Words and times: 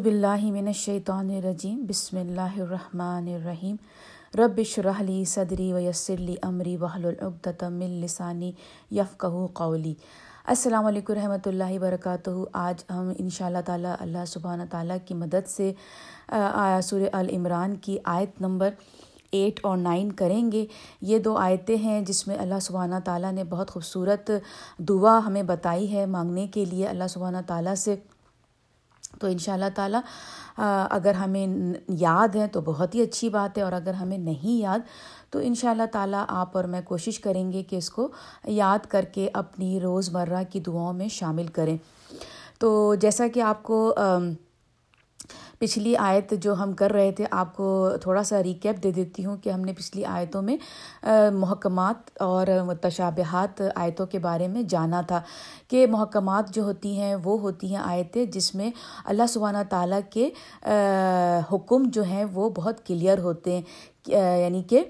باللہ 0.00 0.44
من 0.52 0.66
الشیطان 0.66 1.30
الرجیم، 1.36 1.78
بسم 1.88 2.16
اللہ 2.16 2.58
الرحمن 2.60 3.28
الرحیم۔ 3.28 3.76
رب 4.38 4.60
شرحلی 4.66 5.24
صدری 5.24 5.72
ویسر 5.72 6.20
عمری 6.42 6.76
وحل 6.80 7.06
من 7.70 7.90
لسانی 8.02 8.50
یفقہ 8.90 9.46
قولی۔ 9.54 9.94
السلام 10.46 10.86
علیکم 10.86 11.12
رحمۃ 11.14 11.46
اللہ 11.46 11.72
وبرکاتہ۔ 11.74 12.30
آج 12.52 12.84
ہم 12.90 13.12
ان 13.18 13.28
شاء 13.38 13.46
اللہ 13.46 13.66
تعالیٰ 13.66 13.94
اللہ 14.00 14.24
سبحانہ 14.28 14.62
تعالیٰ 14.70 14.96
کی 15.06 15.14
مدد 15.14 15.48
سے 15.56 15.72
سور 16.82 17.00
العمران 17.12 17.76
کی 17.82 17.98
آیت 18.14 18.40
نمبر 18.40 18.70
ایٹ 19.30 19.60
اور 19.62 19.76
نائن 19.78 20.12
کریں 20.12 20.50
گے۔ 20.52 20.64
یہ 21.02 21.18
دو 21.18 21.36
آیتیں 21.36 21.76
ہیں 21.76 22.00
جس 22.04 22.26
میں 22.28 22.36
اللہ 22.40 22.60
سبحانہ 22.62 23.04
تعالیٰ 23.04 23.32
نے 23.32 23.44
بہت 23.44 23.70
خوبصورت 23.70 24.30
دعا 24.88 25.20
ہمیں 25.26 25.42
بتائی 25.42 25.92
ہے 25.92 26.06
مانگنے 26.06 26.46
کے 26.54 26.64
لیے۔ 26.64 26.86
اللہ 26.86 27.08
سبحانہ 27.10 27.46
تعالیٰ 27.46 27.74
سے 27.74 27.96
تو 29.20 29.26
ان 29.26 29.38
شاء 29.38 29.52
اللہ 29.52 29.70
تعالیٰ 29.74 30.00
اگر 30.90 31.14
ہمیں 31.14 31.46
یاد 31.88 32.36
ہے 32.36 32.46
تو 32.46 32.60
بہت 32.60 32.94
ہی 32.94 33.02
اچھی 33.02 33.28
بات 33.28 33.58
ہے 33.58 33.62
اور 33.62 33.72
اگر 33.72 33.94
ہمیں 33.94 34.18
نہیں 34.18 34.60
یاد 34.60 34.78
تو 35.30 35.38
ان 35.42 35.54
شاء 35.54 35.70
اللہ 35.70 35.86
تعالیٰ 35.92 36.24
آپ 36.28 36.56
اور 36.56 36.64
میں 36.64 36.80
کوشش 36.84 37.20
کریں 37.20 37.52
گے 37.52 37.62
کہ 37.62 37.76
اس 37.76 37.90
کو 37.90 38.08
یاد 38.44 38.86
کر 38.86 39.04
کے 39.04 39.30
اپنی 39.32 39.80
روزمرہ 39.80 40.42
کی 40.50 40.60
دعاؤں 40.60 40.92
میں 40.92 41.08
شامل 41.08 41.46
کریں۔ 41.46 41.76
تو 42.58 42.94
جیسا 42.94 43.28
کہ 43.28 43.40
آپ 43.40 43.62
کو 43.62 43.94
پچھلی 45.58 45.96
آیت 45.96 46.32
جو 46.42 46.54
ہم 46.54 46.72
کر 46.76 46.92
رہے 46.92 47.12
تھے، 47.16 47.24
آپ 47.30 47.54
کو 47.56 47.90
تھوڑا 48.02 48.22
سا 48.24 48.42
ریکیپ 48.42 48.82
دے 48.82 48.90
دیتی 48.92 49.24
ہوں 49.24 49.36
کہ 49.42 49.50
ہم 49.50 49.60
نے 49.60 49.72
پچھلی 49.72 50.04
آیتوں 50.04 50.42
میں 50.42 50.56
محکمات 51.32 52.10
اور 52.22 52.46
تشابہات 52.82 53.62
آیتوں 53.74 54.06
کے 54.06 54.18
بارے 54.18 54.48
میں 54.48 54.62
جانا 54.70 55.00
تھا 55.08 55.20
کہ 55.68 55.86
محکمات 55.90 56.54
جو 56.54 56.62
ہوتی 56.62 56.98
ہیں، 57.00 57.14
وہ 57.24 57.38
ہوتی 57.40 57.70
ہیں 57.70 57.82
آیتیں 57.82 58.24
جس 58.32 58.54
میں 58.54 58.70
اللہ 59.04 59.26
سبحانہ 59.28 59.62
تعالیٰ 59.70 60.00
کے 60.10 60.28
حکم 61.52 61.88
جو 61.94 62.02
ہیں 62.04 62.24
وہ 62.32 62.48
بہت 62.56 62.86
کلیئر 62.86 63.18
ہوتے 63.18 63.54
ہیں 63.54 63.62
یعنی 64.40 64.62
کہ 64.62 64.84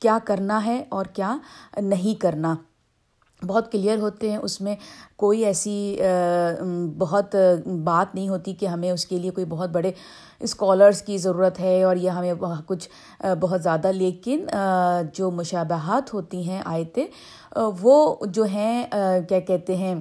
کیا 0.00 0.18
کرنا 0.24 0.64
ہے 0.64 0.82
اور 0.88 1.06
کیا 1.14 1.36
نہیں 1.76 2.20
کرنا۔ 2.20 2.54
بہت 3.46 3.70
کلیئر 3.72 3.98
ہوتے 3.98 4.30
ہیں، 4.30 4.36
اس 4.36 4.60
میں 4.60 4.74
کوئی 5.16 5.44
ایسی 5.46 5.98
بہت 6.98 7.34
بات 7.84 8.14
نہیں 8.14 8.28
ہوتی 8.28 8.54
کہ 8.54 8.66
ہمیں 8.66 8.90
اس 8.90 9.04
کے 9.06 9.18
لیے 9.18 9.30
کوئی 9.30 9.46
بہت 9.48 9.70
بڑے 9.70 9.92
اسکالرس 10.40 11.02
کی 11.02 11.18
ضرورت 11.18 11.60
ہے 11.60 11.82
اور 11.82 11.96
یہ 11.96 12.10
ہمیں 12.10 12.32
کچھ 12.66 12.88
بہت 13.40 13.62
زیادہ۔ 13.62 13.92
لیکن 13.92 14.46
جو 15.14 15.30
مشابہات 15.30 16.12
ہوتی 16.14 16.42
ہیں 16.48 16.60
آیتیں 16.64 17.06
وہ 17.80 18.14
جو 18.26 18.44
ہیں 18.44 18.84
کیا 19.28 19.40
کہتے 19.40 19.76
ہیں 19.76 19.94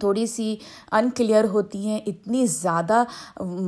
تھوڑی 0.00 0.26
سی 0.26 0.54
ان 0.92 1.08
کلیئر 1.16 1.44
ہوتی 1.52 1.86
ہیں، 1.86 1.98
اتنی 2.06 2.46
زیادہ 2.46 3.02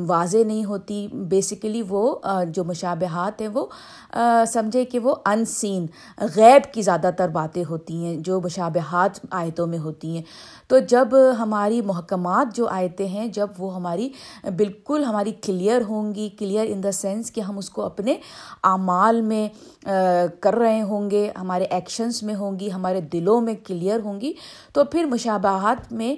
واضح 0.08 0.44
نہیں 0.46 0.64
ہوتی۔ 0.64 1.06
بیسیکلی 1.30 1.82
وہ 1.88 2.14
جو 2.48 2.64
مشابہات 2.64 3.40
ہیں، 3.40 3.48
وہ 3.48 3.66
سمجھے 4.52 4.84
کہ 4.84 4.98
وہ 4.98 5.14
ان 5.26 5.44
سین 5.44 5.86
غیب 6.36 6.72
کی 6.74 6.82
زیادہ 6.82 7.10
تر 7.18 7.28
باتیں 7.28 7.62
ہوتی 7.70 8.04
ہیں، 8.04 8.16
جو 8.16 8.40
مشابہات 8.40 9.18
آیتوں 9.30 9.66
میں 9.66 9.78
ہوتی 9.78 10.14
ہیں۔ 10.16 10.22
تو 10.68 10.78
جب 10.88 11.08
ہماری 11.38 11.80
محکمات 11.82 12.54
جو 12.56 12.68
آیتیں 12.68 13.06
ہیں، 13.08 13.26
جب 13.28 13.48
وہ 13.58 13.74
ہماری 13.74 14.08
بالکل 14.56 15.04
ہماری 15.04 15.32
کلیئر 15.42 15.82
ہوں 15.88 16.14
گی 16.14 16.28
کلیئر 16.38 16.66
ان 16.68 16.82
دا 16.82 16.92
سینس 16.92 17.30
کہ 17.32 17.40
ہم 17.40 17.58
اس 17.58 17.70
کو 17.70 17.82
اپنے 17.82 18.16
اعمال 18.64 19.20
میں 19.22 19.48
کر 20.40 20.54
رہے 20.54 20.80
ہوں 20.82 21.10
گے، 21.10 21.28
ہمارے 21.40 21.64
ایکشنس 21.64 22.22
میں 22.22 22.34
ہوں 22.34 22.58
گی، 22.60 22.70
ہمارے 22.72 23.00
دلوں 23.12 23.40
میں 23.40 23.54
کلیئر 23.66 24.00
ہوں 24.04 24.20
گی، 24.20 24.32
تو 24.72 24.84
پھر 24.84 25.04
مشابہات 25.10 25.92
میں 25.92 26.14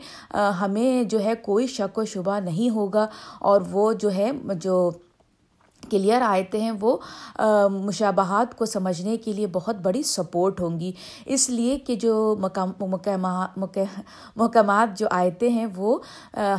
ہمیں 0.60 1.02
جو 1.10 1.22
ہے 1.24 1.34
کوئی 1.42 1.66
شک 1.66 1.98
و 1.98 2.04
شبہ 2.04 2.38
نہیں 2.40 2.70
ہوگا 2.70 3.06
اور 3.40 3.60
وہ 3.70 3.92
جو 3.92 4.12
ہے 4.14 4.30
جو 4.54 4.90
کلیئر 5.90 6.22
آیتیں 6.22 6.60
ہیں، 6.60 6.72
وہ 6.80 6.96
مشابہات 7.70 8.56
کو 8.58 8.66
سمجھنے 8.66 9.16
کے 9.16 9.32
لیے 9.32 9.46
بہت 9.52 9.76
بڑی 9.82 10.02
سپورٹ 10.02 10.60
ہوں 10.60 10.80
گی۔ 10.80 10.92
اس 11.26 11.48
لیے 11.50 11.78
کہ 11.78 11.96
جو 11.96 12.36
محکمات 14.36 14.98
جو 14.98 15.06
آیتیں 15.10 15.48
ہیں، 15.48 15.66
وہ 15.76 15.98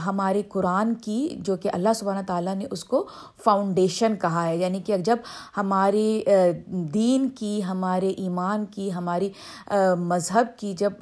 ہمارے 0.06 0.42
قرآن 0.50 0.94
کی، 0.96 1.28
جو 1.38 1.56
کہ 1.56 1.70
اللہ 1.74 1.94
سبحانہ 1.96 2.26
تعالیٰ 2.28 2.56
نے 2.56 2.66
اس 2.72 2.84
کو 2.84 3.06
فاؤنڈیشن 3.44 4.16
کہا 4.22 4.46
ہے۔ 4.48 4.58
یعنی 4.58 4.82
کہ 4.86 4.98
جب 4.98 5.18
ہماری 5.58 6.24
دین 6.94 7.30
کی، 7.30 7.64
ہمارے 7.64 8.10
ایمان 8.10 8.66
کی، 8.66 8.94
ہماری 8.94 9.30
مذہب 10.00 10.58
کی 10.58 10.74
جب 10.74 10.94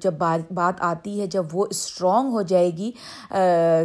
جب 0.00 0.14
بات 0.18 0.52
بات 0.52 0.80
آتی 0.82 1.20
ہے، 1.20 1.26
جب 1.26 1.44
وہ 1.52 1.66
اسٹرانگ 1.70 2.32
ہو 2.32 2.42
جائے 2.42 2.70
گی 2.76 2.90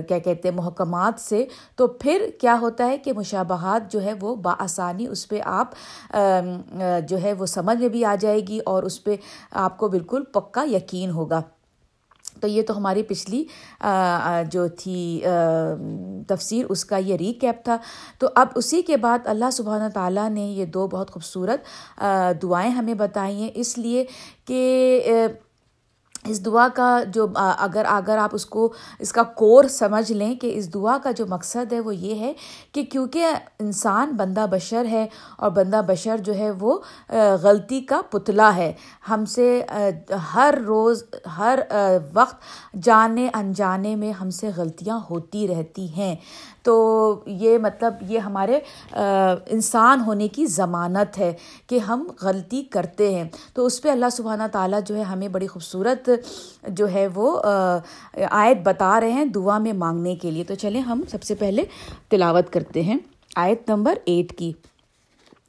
کیا 0.07 0.19
کہتے 0.19 0.47
ہیں، 0.49 0.55
محکمات 0.55 1.19
سے، 1.19 1.45
تو 1.75 1.87
پھر 1.87 2.25
کیا 2.41 2.57
ہوتا 2.61 2.85
ہے 2.85 2.97
کہ 2.97 3.13
مشابہات 3.13 3.86
جو 3.89 4.03
ہے 4.03 4.13
وہ 4.21 4.35
بآسانی 4.35 5.07
اس 5.07 5.27
پہ 5.27 5.39
آپ 5.45 5.73
جو 7.09 7.21
ہے 7.21 7.33
وہ 7.33 7.45
سمجھ 7.45 7.77
میں 7.77 7.89
بھی 7.89 8.05
آ 8.05 8.15
جائے 8.19 8.39
گی 8.47 8.59
اور 8.65 8.83
اس 8.83 9.03
پہ 9.03 9.15
آپ 9.65 9.77
کو 9.77 9.87
بالکل 9.87 10.23
پکا 10.23 10.65
یقین 10.71 11.11
ہوگا۔ 11.11 11.41
تو 12.41 12.47
یہ 12.47 12.61
تو 12.61 12.77
ہماری 12.77 13.03
پچھلی 13.03 13.43
جو 14.51 14.67
تھی 14.79 15.21
تفسیر، 16.27 16.65
اس 16.69 16.83
کا 16.85 16.97
یہ 16.97 17.15
ریکیپ 17.15 17.63
تھا۔ 17.65 17.77
تو 18.19 18.27
اب 18.35 18.47
اسی 18.55 18.81
کے 18.81 18.97
بعد 18.97 19.27
اللہ 19.27 19.49
سبحانہ 19.53 19.87
تعالیٰ 19.93 20.29
نے 20.29 20.41
یہ 20.41 20.65
دو 20.65 20.87
بہت 20.87 21.11
خوبصورت 21.11 22.01
دعائیں 22.41 22.71
ہمیں 22.71 22.93
بتائی 22.93 23.35
ہیں۔ 23.35 23.49
اس 23.53 23.77
لیے 23.77 24.05
کہ 24.45 25.27
اس 26.27 26.45
دعا 26.45 26.67
کا 26.73 26.99
جو 27.13 27.27
اگر 27.35 27.85
اگر 27.85 28.17
آپ 28.17 28.29
اس 28.33 28.45
کو، 28.45 28.73
اس 28.99 29.11
کا 29.11 29.23
کور 29.23 29.63
سمجھ 29.63 30.11
لیں 30.11 30.35
کہ 30.35 30.51
اس 30.57 30.73
دعا 30.73 30.97
کا 31.03 31.11
جو 31.11 31.25
مقصد 31.25 31.73
ہے 31.73 31.79
وہ 31.79 31.95
یہ 31.95 32.19
ہے 32.19 32.33
کہ 32.71 32.83
کیونکہ 32.83 33.25
انسان 33.59 34.11
بندہ 34.11 34.45
بشر 34.51 34.85
ہے 34.85 35.05
اور 35.37 35.51
بندہ 35.51 35.81
بشر 35.87 36.17
جو 36.17 36.35
ہے 36.35 36.51
وہ 36.51 36.77
غلطی 37.41 37.81
کا 37.81 38.01
پتلا 38.09 38.55
ہے۔ 38.55 38.71
ہم 39.09 39.25
سے 39.25 39.63
ہر 40.33 40.55
روز، 40.67 41.03
ہر 41.37 41.59
وقت 42.13 42.75
جانے، 42.83 43.27
انجانے 43.33 43.95
میں 43.95 44.11
ہم 44.11 44.29
سے 44.29 44.49
غلطیاں 44.57 44.99
ہوتی 45.09 45.47
رہتی 45.47 45.87
ہیں۔ 45.93 46.15
تو 46.67 46.75
یہ 47.25 47.57
مطلب 47.57 48.11
یہ 48.11 48.19
ہمارے 48.19 48.59
انسان 48.93 50.01
ہونے 50.05 50.27
کی 50.27 50.45
ضمانت 50.45 51.17
ہے 51.17 51.31
کہ 51.67 51.79
ہم 51.79 52.07
غلطی 52.21 52.61
کرتے 52.71 53.13
ہیں۔ 53.15 53.23
تو 53.53 53.65
اس 53.65 53.81
پہ 53.81 53.89
اللہ 53.89 54.09
سبحانہ 54.11 54.43
تعالیٰ 54.51 54.79
جو 54.87 54.95
ہے 54.95 55.01
ہمیں 55.01 55.27
بڑی 55.27 55.47
خوبصورت 55.47 56.09
جو 56.67 56.91
ہے 56.91 57.07
وہ 57.15 57.39
آیت 58.31 58.57
بتا 58.63 58.99
رہے 59.01 59.11
ہیں 59.11 59.25
دعا 59.25 59.57
میں 59.57 59.73
مانگنے 59.73 60.15
کے 60.15 60.31
لیے۔ 60.31 60.43
تو 60.43 60.55
چلیں 60.55 60.81
ہم 60.81 61.01
سب 61.11 61.23
سے 61.23 61.35
پہلے 61.35 61.65
تلاوت 62.09 62.53
کرتے 62.53 62.81
ہیں 62.83 62.97
آیت 63.35 63.69
نمبر 63.69 63.97
ایٹ 64.05 64.37
کی۔ 64.37 64.51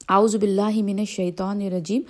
آؤز 0.09 0.37
باللہ 0.37 0.83
من 0.85 0.99
الشیطان 0.99 1.61
الرجیم۔ 1.63 2.03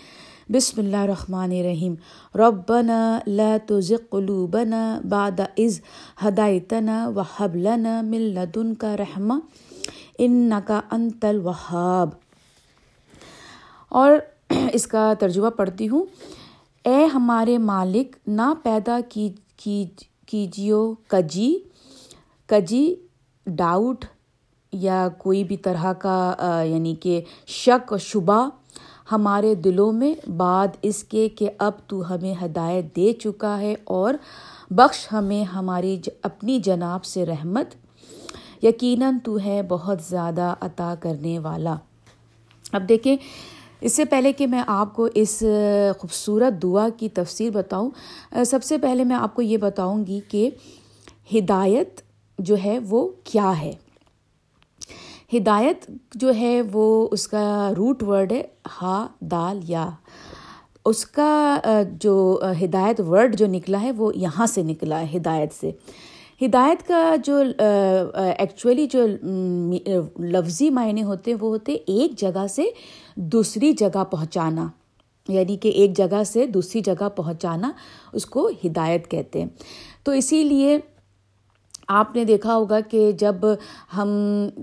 بسم 0.51 0.81
اللہ 0.81 0.97
الرحمن 0.97 1.51
الرحیم. 1.53 1.95
ربنا 2.35 2.99
لا 3.27 3.57
تزغ 3.67 4.05
قلوبنا 4.11 4.79
بعد 5.05 5.41
اذ 5.41 5.75
هديتنا 6.21 6.95
وهب 7.17 7.57
لنا 7.67 7.97
من 8.05 8.23
لدنك 8.37 8.93
رحمة 9.01 9.37
انك 10.27 10.71
انت 10.97 11.27
الوهاب 11.31 12.15
اور 14.01 14.17
اس 14.79 14.87
کا 14.95 15.03
ترجمہ 15.21 15.51
پڑھتی 15.57 15.89
ہوں. 15.89 16.07
اے 16.85 17.05
ہمارے 17.15 17.57
مالک، 17.73 18.17
نہ 18.39 18.53
پیدا 18.63 18.99
کی 19.09 19.29
کیجیو 19.65 20.81
کجی 21.09 21.53
کجی، 22.49 22.85
ڈاؤٹ 23.47 24.05
یا 24.73 25.07
کوئی 25.19 25.45
بھی 25.45 25.57
طرح 25.69 25.93
کا 26.07 26.17
یعنی 26.71 26.95
کہ 27.03 27.21
شک 27.59 27.93
و 27.93 27.99
شبہ 28.07 28.49
ہمارے 29.13 29.55
دلوں 29.55 29.93
میں 29.93 30.29
بعد 30.31 30.69
اس 30.83 31.05
کے 31.05 31.29
کہ 31.29 31.51
اب 31.59 31.73
تو 31.87 32.15
ہمیں 32.15 32.35
ہدایت 32.45 32.97
دے 32.97 33.13
چکا 33.13 33.61
ہے 33.61 33.75
اور 33.85 34.15
بخش 34.71 35.09
ہمیں 35.13 35.45
ہماری 35.45 36.01
اپنی 36.23 36.59
جناب 36.59 37.05
سے 37.05 37.27
رحمت۔ 37.27 37.75
یقیناً 38.65 39.19
تو 39.25 39.39
ہے 39.45 39.63
بہت 39.69 40.03
زیادہ 40.03 40.55
عطا 40.61 40.95
کرنے 41.01 41.39
والا۔ 41.39 41.75
اب 42.73 42.89
دیکھیں، 42.89 43.17
اس 43.81 43.93
سے 43.93 44.05
پہلے 44.05 44.33
کہ 44.33 44.47
میں 44.47 44.63
آپ 44.67 44.95
کو 44.95 45.09
اس 45.15 45.43
خوبصورت 45.99 46.63
دعا 46.63 46.89
کی 46.97 47.09
تفسیر 47.09 47.51
بتاؤں 47.51 47.91
سب 48.47 48.65
سے 48.65 48.79
پہلے 48.79 49.05
میں 49.05 49.17
آپ 49.17 49.35
کو 49.35 49.43
یہ 49.43 49.57
بتاؤں 49.57 50.07
گی 50.07 50.21
کہ 50.29 50.51
ہدایت 51.35 52.01
جو 52.39 52.57
ہے 52.65 52.79
وہ 52.79 53.09
کیا 53.25 53.61
ہے۔ 53.61 53.73
ہدایت 55.37 55.91
جو 56.15 56.35
ہے 56.35 56.63
وہ 56.73 57.09
اس 57.11 57.29
کا 57.29 57.71
روٹ 57.77 58.03
ورڈ 58.03 58.33
ہے، 58.33 58.43
ہا، 58.83 59.07
دال، 59.21 59.61
یا۔ 59.69 59.91
اس 60.85 61.07
کا 61.07 61.59
جو 61.93 62.43
ہدایت 62.65 63.01
ورڈ 63.01 63.39
جو 63.39 63.47
نکلا 63.47 63.81
ہے، 63.81 63.93
وہ 63.93 64.13
یہاں 64.15 64.47
سے 64.47 64.63
نکلا 64.63 65.01
ہے، 65.01 65.17
ہدایت 65.17 65.53
سے۔ 65.61 65.71
ہدایت 66.47 66.89
کا 66.89 67.15
جو 67.25 67.43
ایکچولی 68.15 68.87
جو 68.87 69.07
لفظی 70.19 70.71
معنی 70.71 71.03
ہوتے 71.03 71.31
ہیں، 71.31 71.39
وہ 71.41 71.49
ہوتے 71.49 71.73
ایک 71.73 72.19
جگہ 72.19 72.47
سے 72.47 72.65
دوسری 73.17 73.73
جگہ 73.73 74.05
پہنچانا۔ 74.05 74.69
یعنی 75.29 75.57
کہ 75.57 75.69
ایک 75.69 75.97
جگہ 75.97 76.23
سے 76.27 76.47
دوسری 76.47 76.81
جگہ 76.81 77.09
پہنچانا 77.09 77.73
اس 78.13 78.27
کو 78.27 78.51
ہدایت 78.65 79.11
کہتے 79.11 79.41
ہیں۔ 79.41 79.49
تو 80.03 80.13
اسی 80.13 80.45
لیے 80.45 80.79
آپ 81.89 82.17
نے 82.17 82.25
دیکھا 82.25 82.55
ہوگا 82.55 82.81
کہ 82.81 83.13
جب 83.13 83.35
ہم 83.97 84.09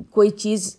کوئی 0.09 0.29
چیز 0.29 0.75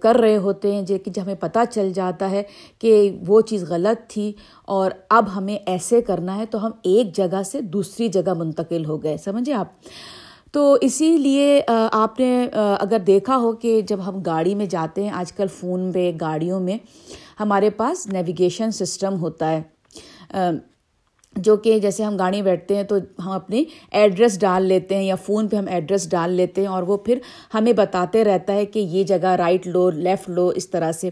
کر 0.00 0.16
رہے 0.16 0.36
ہوتے 0.36 0.72
ہیں 0.72 0.84
کہ 0.86 1.10
جب 1.10 1.22
ہمیں 1.22 1.34
پتہ 1.34 1.58
چل 1.70 1.92
جاتا 1.92 2.30
ہے 2.30 2.42
کہ 2.78 3.18
وہ 3.26 3.40
چیز 3.40 3.64
غلط 3.68 4.10
تھی 4.10 4.32
اور 4.64 4.90
اب 5.10 5.34
ہمیں 5.36 5.56
ایسے 5.56 6.00
کرنا 6.02 6.36
ہے 6.36 6.46
تو 6.46 6.64
ہم 6.66 6.70
ایک 6.82 7.14
جگہ 7.16 7.42
سے 7.42 7.60
دوسری 7.60 8.08
جگہ 8.08 8.34
منتقل 8.34 8.84
ہو 8.84 9.02
گئے، 9.02 9.16
سمجھے 9.16 9.52
آپ؟ 9.52 9.66
تو 10.52 10.76
اسی 10.80 11.16
لیے 11.18 11.60
آپ 11.92 12.20
نے 12.20 12.48
اگر 12.80 12.98
دیکھا 12.98 13.36
ہو 13.36 13.52
کہ 13.52 13.80
جب 13.80 14.06
ہم 14.06 14.20
گاڑی 14.22 14.54
میں 14.54 14.66
جاتے 14.66 15.02
ہیں، 15.04 15.10
آج 15.10 15.32
کل 15.32 15.46
فون 15.58 15.90
پہ، 15.92 16.10
گاڑیوں 16.20 16.60
میں، 16.60 16.78
ہمارے 17.40 17.70
پاس 17.70 18.06
نیویگیشن 18.06 18.70
سسٹم 18.70 19.20
ہوتا 19.20 19.50
ہے۔ 19.50 19.62
جو 21.36 21.56
کہ 21.56 21.78
جیسے 21.78 22.04
ہم 22.04 22.16
گاڑی 22.16 22.42
بیٹھتے 22.42 22.76
ہیں 22.76 22.82
تو 22.82 22.96
ہم 23.26 23.30
اپنی 23.30 23.64
ایڈریس 23.90 24.40
ڈال 24.40 24.64
لیتے 24.64 24.96
ہیں 24.96 25.02
یا 25.02 25.14
فون 25.14 25.48
پہ 25.48 25.56
ہم 25.56 25.64
ایڈریس 25.68 26.10
ڈال 26.10 26.32
لیتے 26.32 26.60
ہیں 26.60 26.68
اور 26.68 26.82
وہ 26.82 26.96
پھر 26.96 27.18
ہمیں 27.54 27.72
بتاتے 27.72 28.24
رہتا 28.24 28.52
ہے 28.52 28.66
کہ 28.66 28.78
یہ 28.78 29.04
جگہ 29.04 29.26
رائٹ 29.26 29.66
لو 29.66 29.90
لیفٹ 29.90 30.30
لو، 30.30 30.48
اس 30.48 30.70
طرح 30.70 30.92
سے۔ 30.92 31.10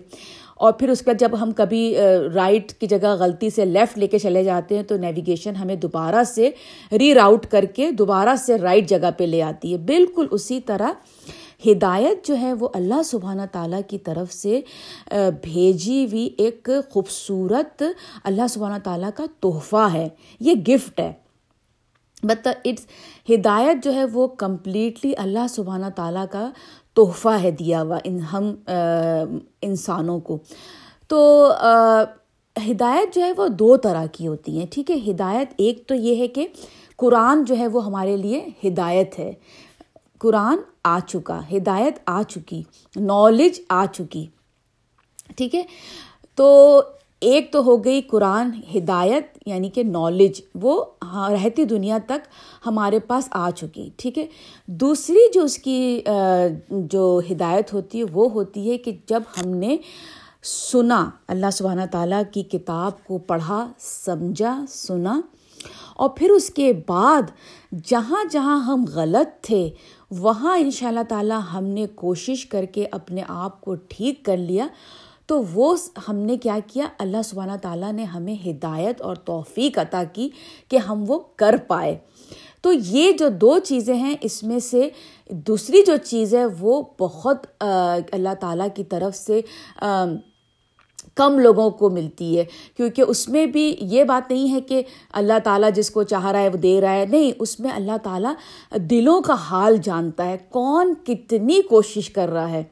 اور 0.54 0.72
پھر 0.72 0.88
اس 0.88 1.02
کا 1.02 1.12
جب 1.12 1.30
ہم 1.40 1.52
کبھی 1.52 1.96
رائٹ 2.34 2.72
کی 2.72 2.86
جگہ 2.86 3.14
غلطی 3.18 3.50
سے 3.50 3.64
لیفٹ 3.64 3.98
لے 3.98 4.06
کے 4.06 4.18
چلے 4.18 4.44
جاتے 4.44 4.76
ہیں 4.76 4.82
تو 4.82 4.96
نیویگیشن 4.96 5.56
ہمیں 5.56 5.74
دوبارہ 5.74 6.24
سے 6.24 6.50
ری 6.98 7.14
راؤٹ 7.14 7.46
کر 7.46 7.64
کے 7.64 7.90
دوبارہ 7.90 8.36
سے 8.38 8.58
رائٹ 8.58 8.88
جگہ 8.88 9.10
پہ 9.16 9.24
لے 9.24 9.42
آتی 9.42 9.72
ہے۔ 9.72 9.78
بالکل 9.78 10.26
اسی 10.30 10.60
طرح 10.60 10.92
ہدایت 11.66 12.26
جو 12.26 12.36
ہے 12.38 12.52
وہ 12.52 12.68
اللہ 12.74 13.02
سبحانہ 13.04 13.42
تعالیٰ 13.52 13.80
کی 13.88 13.98
طرف 13.98 14.32
سے 14.32 14.60
بھیجی 15.42 16.04
ہوئی 16.04 16.30
ایک 16.38 16.68
خوبصورت 16.92 17.82
اللہ 18.24 18.46
سبحانہ 18.50 18.78
تعالیٰ 18.84 19.10
کا 19.16 19.24
تحفہ 19.40 19.88
ہے۔ 19.92 20.08
یہ 20.40 20.54
گفٹ 20.68 21.00
ہے۔ 21.00 21.12
بٹ 22.22 22.46
اٹس 22.46 22.86
ہدایت 23.30 23.84
جو 23.84 23.94
ہے 23.94 24.04
وہ 24.04 24.26
کمپلیٹلی 24.26 25.12
اللہ 25.16 25.46
سبحانہ 25.50 25.86
تعالیٰ 25.96 26.24
کا 26.30 26.50
تحفہ 26.94 27.28
ہے 27.28 27.50
دیا 27.50 27.82
ہوا 27.82 27.98
ان 28.04 28.18
ہم 28.20 28.54
انسانوں 29.62 30.20
کو۔ 30.20 30.38
تو 31.08 31.52
ہدایت 32.70 33.14
جو 33.14 33.22
ہے 33.22 33.32
وہ 33.36 33.48
دو 33.48 33.76
طرح 33.76 34.06
کی 34.12 34.26
ہوتی 34.26 34.58
ہیں، 34.58 34.66
ٹھیک 34.70 34.90
ہے؟ 34.90 34.96
ہدایت 35.10 35.48
ایک 35.56 35.86
تو 35.86 35.94
یہ 35.94 36.16
ہے 36.16 36.28
کہ 36.28 36.46
قرآن 36.96 37.44
جو 37.44 37.56
ہے 37.58 37.66
وہ 37.66 37.84
ہمارے 37.84 38.16
لیے 38.16 38.46
ہدایت 38.64 39.18
ہے۔ 39.18 39.32
قرآن 40.24 40.58
آ 40.84 40.98
چکا، 41.08 41.40
ہدایت 41.52 41.98
آ 42.06 42.22
چکی 42.22 42.62
نالج 42.96 43.60
آ 43.68 43.84
چکی۔ 43.92 44.26
ٹھیک 45.36 45.54
ہے؟ 45.54 45.62
تو 46.38 46.46
ایک 47.20 47.52
تو 47.52 47.60
ہو 47.62 47.76
گئی 47.84 48.00
قرآن 48.02 48.50
ہدایت 48.74 49.36
یعنی 49.46 49.68
کہ 49.70 49.82
نالج 49.82 50.40
وہ 50.62 50.74
ہاں، 51.02 51.30
رہتی 51.30 51.64
دنیا 51.64 51.98
تک 52.06 52.26
ہمارے 52.66 52.98
پاس 53.00 53.28
آ 53.30 53.50
چکی۔ 53.50 53.88
ٹھیک 53.96 54.18
ہے؟ 54.18 54.26
دوسری 54.66 55.30
جو 55.34 55.42
اس 55.42 55.56
کی 55.58 56.02
جو 56.70 57.20
ہدایت 57.30 57.72
ہوتی 57.74 57.98
ہے، 57.98 58.04
وہ 58.12 58.30
ہوتی 58.30 58.70
ہے 58.70 58.78
کہ 58.78 58.92
جب 59.06 59.22
ہم 59.36 59.48
نے 59.54 59.76
سنا، 60.42 61.04
اللہ 61.28 61.50
سبحانہ 61.52 61.86
تعالیٰ 61.92 62.22
کی 62.32 62.42
کتاب 62.42 63.04
کو 63.06 63.18
پڑھا، 63.18 63.66
سمجھا، 63.80 64.54
سنا 64.68 65.20
اور 65.96 66.08
پھر 66.08 66.30
اس 66.30 66.50
کے 66.50 66.72
بعد 66.88 67.22
جہاں 67.84 68.24
جہاں 68.30 68.60
ہم 68.60 68.84
غلط 68.94 69.44
تھے، 69.44 69.70
وہاں 70.10 70.58
ان 70.58 70.70
شاء 70.70 70.88
اللہ 70.88 71.08
تعالیٰ 71.08 71.40
ہم 71.54 71.64
نے 71.64 71.86
کوشش 71.86 72.46
کر 72.46 72.64
کے 72.64 72.86
اپنے 72.92 73.22
آپ 73.28 73.60
کو 73.60 73.74
ٹھیک 73.74 74.24
کر 74.24 74.36
لیا۔ 74.36 74.66
تو 75.26 75.42
وہ 75.54 75.76
ہم 76.08 76.16
نے 76.16 76.36
کیا 76.36 76.58
کیا؟ 76.66 76.86
اللہ 76.98 77.16
سبحانہ 77.24 77.52
تعالیٰ 77.62 77.92
نے 77.92 78.04
ہمیں 78.04 78.50
ہدایت 78.50 79.02
اور 79.02 79.16
توفیق 79.16 79.78
عطا 79.78 80.02
کی 80.12 80.28
کہ 80.68 80.76
ہم 80.76 81.04
وہ 81.08 81.18
کر 81.36 81.56
پائے۔ 81.66 81.98
تو 82.60 82.72
یہ 82.72 83.12
جو 83.12 83.28
دو 83.28 83.58
چیزیں 83.58 83.94
ہیں، 83.94 84.14
اس 84.20 84.42
میں 84.42 84.58
سے 84.58 84.88
دوسری 85.28 85.82
جو 85.86 85.96
چیز 86.04 86.34
ہے، 86.34 86.46
وہ 86.46 86.82
بہت 87.00 87.46
اللہ 88.12 88.34
تعالیٰ 88.40 88.66
کی 88.74 88.84
طرف 88.84 89.16
سے 89.16 89.40
کم 91.14 91.38
لوگوں 91.38 91.70
کو 91.70 91.90
ملتی 91.90 92.38
ہے، 92.38 92.44
کیونکہ 92.76 93.02
اس 93.02 93.28
میں 93.28 93.46
بھی 93.46 93.76
یہ 93.80 94.04
بات 94.04 94.30
نہیں 94.30 94.52
ہے 94.52 94.60
کہ 94.60 94.82
اللہ 95.12 95.38
تعالیٰ 95.44 95.70
جس 95.74 95.90
کو 95.90 96.02
چاہ 96.02 96.26
رہا 96.26 96.40
ہے 96.40 96.48
وہ 96.48 96.56
دے 96.56 96.80
رہا 96.80 96.92
ہے، 96.92 97.04
نہیں، 97.10 97.32
اس 97.38 97.60
میں 97.60 97.70
اللہ 97.70 97.96
تعالیٰ 98.02 98.32
دلوں 98.90 99.20
کا 99.20 99.34
حال 99.34 99.76
جانتا 99.76 100.26
ہے، 100.26 100.36
کون 100.50 100.94
کتنی 101.06 101.60
کوشش 101.62 102.10
کر 102.10 102.28
رہا 102.28 102.50
ہے، 102.50 102.62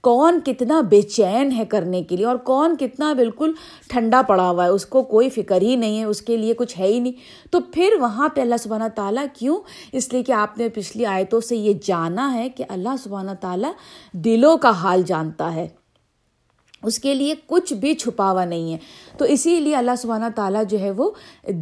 کون 0.00 0.38
کتنا 0.44 0.80
بے 0.80 1.00
چین 1.02 1.52
ہے 1.52 1.64
کرنے 1.64 2.02
کے 2.02 2.16
لیے 2.16 2.26
اور 2.26 2.36
کون 2.36 2.76
کتنا 2.76 3.12
بالکل 3.12 3.52
ٹھنڈا 3.88 4.22
پڑا 4.22 4.50
ہوا 4.50 4.64
ہے، 4.64 4.68
اس 4.68 4.86
کو 4.86 5.02
کوئی 5.02 5.28
فکر 5.30 5.62
ہی 5.62 5.76
نہیں 5.76 5.98
ہے، 5.98 6.04
اس 6.04 6.22
کے 6.22 6.36
لیے 6.36 6.54
کچھ 6.54 6.78
ہے 6.78 6.86
ہی 6.86 6.98
نہیں۔ 7.00 7.12
تو 7.52 7.60
پھر 7.60 7.88
وہاں 8.00 8.28
پہ 8.28 8.40
اللہ 8.40 8.54
سبحانہ 8.62 8.88
تعالیٰ 8.94 9.24
کیوں؟ 9.38 9.58
اس 9.92 10.12
لیے 10.12 10.22
کہ 10.22 10.32
آپ 10.32 10.58
نے 10.58 10.68
پچھلی 10.68 11.06
آیتوں 11.06 11.40
سے 11.40 11.56
یہ 11.56 11.72
جانا 11.84 12.34
ہے 12.34 12.48
کہ 12.48 12.64
اللہ 12.68 12.96
سبحانہ 13.04 13.30
تعالیٰ 13.40 13.72
دلوں 14.12 14.56
کا 14.56 14.70
حال 14.70 15.02
جانتا 15.02 15.54
ہے۔ 15.54 15.68
اس 16.82 16.98
کے 16.98 17.14
لیے 17.14 17.34
کچھ 17.46 17.72
بھی 17.72 17.94
چھپا 17.94 18.30
ہوا 18.30 18.44
نہیں 18.44 18.72
ہے۔ 18.72 18.78
تو 19.18 19.24
اسی 19.24 19.58
لیے 19.60 19.74
اللہ 19.76 19.96
سبحانہ 19.98 20.24
تعالیٰ 20.34 20.62
جو 20.70 20.78
ہے 20.80 20.90
وہ 20.90 21.10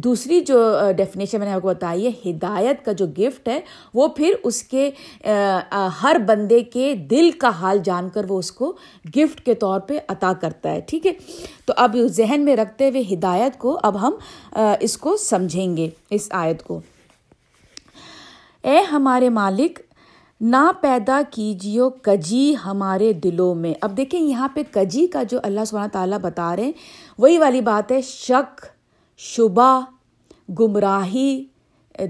دوسری 0.03 0.39
جو 0.41 0.57
ڈیفینیشن 0.97 1.39
میں 1.39 1.47
نے 1.47 1.53
آپ 1.53 1.61
کو 1.61 1.67
بتائی 1.67 2.05
ہے، 2.05 2.11
ہدایت 2.29 2.83
کا 2.85 2.91
جو 2.91 3.05
گفٹ 3.19 3.47
ہے، 3.47 3.59
وہ 3.93 4.07
پھر 4.07 4.33
اس 4.43 4.61
کے 4.63 4.89
ہر 6.03 6.17
بندے 6.27 6.59
کے 6.73 6.93
دل 7.09 7.29
کا 7.31 7.49
حال 7.59 7.79
جان 7.83 8.09
کر 8.09 8.25
وہ 8.29 8.39
اس 8.39 8.51
کو 8.51 8.73
گفٹ 9.15 9.45
کے 9.45 9.55
طور 9.55 9.79
پہ 9.79 9.97
عطا 10.07 10.31
کرتا 10.41 10.71
ہے۔ 10.71 10.81
ٹھیک 10.87 11.05
ہے؟ 11.07 11.11
تو 11.65 11.73
اب 11.77 11.95
ذہن 12.07 12.41
میں 12.45 12.55
رکھتے 12.55 12.89
ہوئے 12.89 13.03
ہدایت 13.13 13.57
کو 13.59 13.79
اب 13.83 14.01
ہم 14.01 14.13
اس 14.79 14.97
کو 14.97 15.15
سمجھیں 15.17 15.75
گے، 15.77 15.89
اس 16.09 16.27
آیت 16.31 16.63
کو۔ 16.63 16.79
اے 18.61 18.79
ہمارے 18.91 19.29
مالک 19.29 19.79
نہ 20.41 20.71
پیدا 20.81 21.21
کیجیو 21.31 21.89
کجی 21.89 22.53
ہمارے 22.65 23.13
دلوں 23.13 23.55
میں۔ 23.55 23.73
اب 23.81 23.97
دیکھیں 23.97 24.19
یہاں 24.19 24.47
پہ 24.53 24.61
کجی 24.71 25.07
کا 25.07 25.23
جو 25.23 25.39
اللہ 25.43 25.59
سبحانہ 25.67 25.89
تعالیٰ 25.89 26.17
بتا 26.19 26.55
رہے 26.55 26.63
ہیں، 26.63 26.71
وہی 27.17 27.37
والی 27.37 27.61
بات 27.61 27.91
ہے، 27.91 28.01
شک، 28.01 28.65
شبہ، 29.17 29.81
گمراہی، 30.59 31.45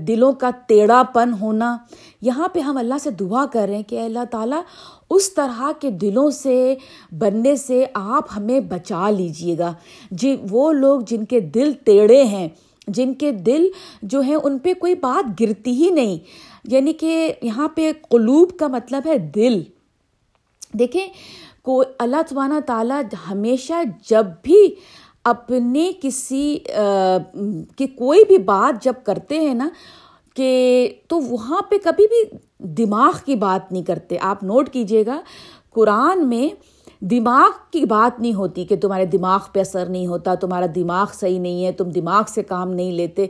دلوں 0.07 0.33
کا 0.33 0.49
ٹیڑھا 0.67 1.03
پن 1.03 1.33
ہونا۔ 1.41 1.77
یہاں 2.21 2.47
پہ 2.47 2.59
ہم 2.59 2.77
اللہ 2.77 2.93
سے 3.01 3.09
دعا 3.09 3.45
کر 3.45 3.65
رہے 3.67 3.75
ہیں 3.75 3.83
کہ 3.83 3.99
اللہ 3.99 4.25
تعالیٰ، 4.31 4.61
اس 5.09 5.33
طرح 5.33 5.71
کے 5.79 5.89
دلوں 5.89 6.29
سے، 6.29 6.75
بننے 7.11 7.55
سے 7.55 7.85
آپ 7.93 8.23
ہمیں 8.37 8.59
بچا 8.59 9.09
لیجیے 9.09 9.57
گا۔ 9.57 9.73
جی 10.11 10.37
وہ 10.49 10.71
لوگ 10.71 11.01
جن 11.07 11.25
کے 11.25 11.39
دل 11.39 11.71
ٹیڑھے 11.85 12.23
ہیں، 12.23 12.49
جن 12.87 13.13
کے 13.13 13.31
دل 13.31 13.67
جو 14.01 14.21
ہیں، 14.21 14.37
ان 14.43 14.59
پہ 14.59 14.73
کوئی 14.73 14.95
بات 14.95 15.41
گرتی 15.41 15.71
ہی 15.71 15.89
نہیں۔ 15.89 16.17
یعنی 16.63 16.93
کہ 16.93 17.33
یہاں 17.41 17.67
پہ 17.67 17.91
قلوب 18.09 18.57
کا 18.59 18.67
مطلب 18.67 19.01
ہے 19.05 19.17
دل۔ 19.17 19.61
دیکھیں، 20.79 21.07
کو 21.61 21.83
اللہ 21.99 22.21
سبحانہ 22.29 22.59
تعالیٰ 22.65 23.01
ہمیشہ 23.31 23.73
جب 24.09 24.25
بھی 24.43 24.75
اپنے 25.23 25.91
کسی 26.01 26.57
کہ 27.77 27.87
کوئی 27.87 28.23
بھی 28.27 28.37
بات 28.37 28.83
جب 28.83 28.93
کرتے 29.03 29.39
ہیں 29.39 29.53
نا، 29.53 29.69
کہ 30.35 30.89
تو 31.07 31.19
وہاں 31.19 31.61
پہ 31.61 31.77
کبھی 31.83 32.07
بھی 32.07 32.37
دماغ 32.75 33.11
کی 33.25 33.35
بات 33.35 33.71
نہیں 33.71 33.83
کرتے۔ 33.83 34.17
آپ 34.21 34.43
نوٹ 34.43 34.69
کیجیے 34.69 35.05
گا، 35.05 35.19
قرآن 35.69 36.27
میں 36.29 36.47
دماغ 37.05 37.51
کی 37.71 37.85
بات 37.85 38.19
نہیں 38.19 38.33
ہوتی 38.33 38.65
کہ 38.65 38.75
تمہارے 38.75 39.05
دماغ 39.05 39.39
پہ 39.51 39.59
اثر 39.59 39.85
نہیں 39.85 40.07
ہوتا، 40.07 40.35
تمہارا 40.35 40.65
دماغ 40.75 41.05
صحیح 41.13 41.39
نہیں 41.39 41.65
ہے، 41.65 41.71
تم 41.71 41.89
دماغ 41.89 42.23
سے 42.27 42.43
کام 42.43 42.71
نہیں 42.71 42.91
لیتے۔ 42.91 43.27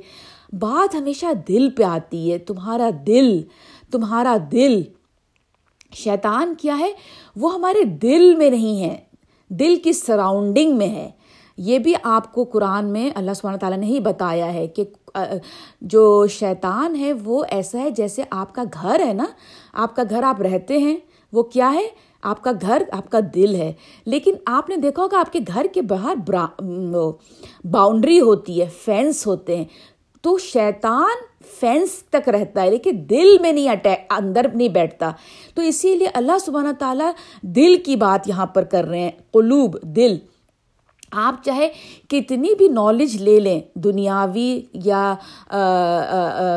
بات 0.53 0.95
ہمیشہ 0.95 1.25
دل 1.47 1.69
پہ 1.69 1.83
آتی 1.83 2.31
ہے، 2.31 2.37
تمہارا 2.37 2.89
دل 3.07 3.41
تمہارا 3.91 4.37
دل۔ 4.51 4.81
شیطان 5.93 6.53
کیا 6.55 6.79
ہے؟ 6.79 6.91
وہ 7.35 7.53
ہمارے 7.53 7.83
دل 7.83 8.35
میں 8.35 8.49
نہیں 8.49 8.83
ہے، 8.83 8.97
دل 9.49 9.75
کی 9.75 9.93
سراؤنڈنگ 9.93 10.77
میں 10.77 10.87
ہے۔ 10.87 11.11
یہ 11.57 11.79
بھی 11.79 11.93
آپ 12.03 12.33
کو 12.33 12.43
قرآن 12.43 12.85
میں 12.85 13.09
اللہ 13.15 13.31
سبحانہ 13.35 13.57
تعالیٰ 13.57 13.79
نے 13.79 13.85
ہی 13.85 13.99
بتایا 13.99 14.53
ہے 14.53 14.67
کہ 14.67 14.83
جو 15.81 16.27
شیطان 16.27 16.95
ہے 16.95 17.13
وہ 17.13 17.43
ایسا 17.49 17.79
ہے 17.79 17.89
جیسے 17.89 18.23
آپ 18.29 18.55
کا 18.55 18.63
گھر 18.73 19.07
ہے 19.07 19.13
نا۔ 19.13 19.25
آپ 19.73 19.95
کا 19.95 20.03
گھر 20.09 20.23
آپ 20.23 20.41
رہتے 20.41 20.77
ہیں، 20.77 20.97
وہ 21.33 21.43
کیا 21.43 21.73
ہے؟ 21.73 21.87
آپ 22.21 22.43
کا 22.43 22.51
گھر، 22.61 22.83
آپ 22.91 23.09
کا 23.11 23.19
دل 23.35 23.55
ہے۔ 23.55 23.73
لیکن 24.05 24.33
آپ 24.45 24.69
نے 24.69 24.75
دیکھا 24.75 25.03
ہوگا 25.03 25.19
آپ 25.19 25.33
کے 25.33 25.39
گھر 25.47 25.65
کے 25.73 25.81
باہر 25.81 26.13
باؤنڈری 27.65 28.19
ہوتی 28.19 28.61
ہے، 28.61 28.65
فینس 28.85 29.27
ہوتے 29.27 29.57
ہیں۔ 29.57 29.65
تو 30.21 30.37
شیطان 30.37 31.25
فینس 31.59 32.03
تک 32.09 32.29
رہتا 32.29 32.61
ہے، 32.61 32.69
لیکن 32.69 32.91
دل 33.09 33.39
میں 33.39 33.51
نہیں 33.51 33.69
اٹیک 33.69 33.99
اندر 34.09 34.45
نہیں 34.53 34.67
بیٹھتا۔ 34.67 35.11
تو 35.55 35.61
اسی 35.61 35.95
لیے 35.95 36.07
اللہ 36.13 36.37
سبحانہ 36.45 36.69
تعالیٰ 36.79 37.11
دل 37.41 37.75
کی 37.85 37.95
بات 37.95 38.27
یہاں 38.27 38.45
پر 38.45 38.63
کر 38.63 38.83
رہے 38.83 38.99
ہیں۔ 38.99 39.11
قلوب، 39.31 39.81
دل۔ 39.81 40.17
آپ 41.11 41.43
چاہے 41.45 41.69
کتنی 42.09 42.53
بھی 42.55 42.67
نالج 42.67 43.15
لے 43.21 43.39
لیں، 43.39 43.59
دنیاوی 43.75 44.61
یا 44.85 45.13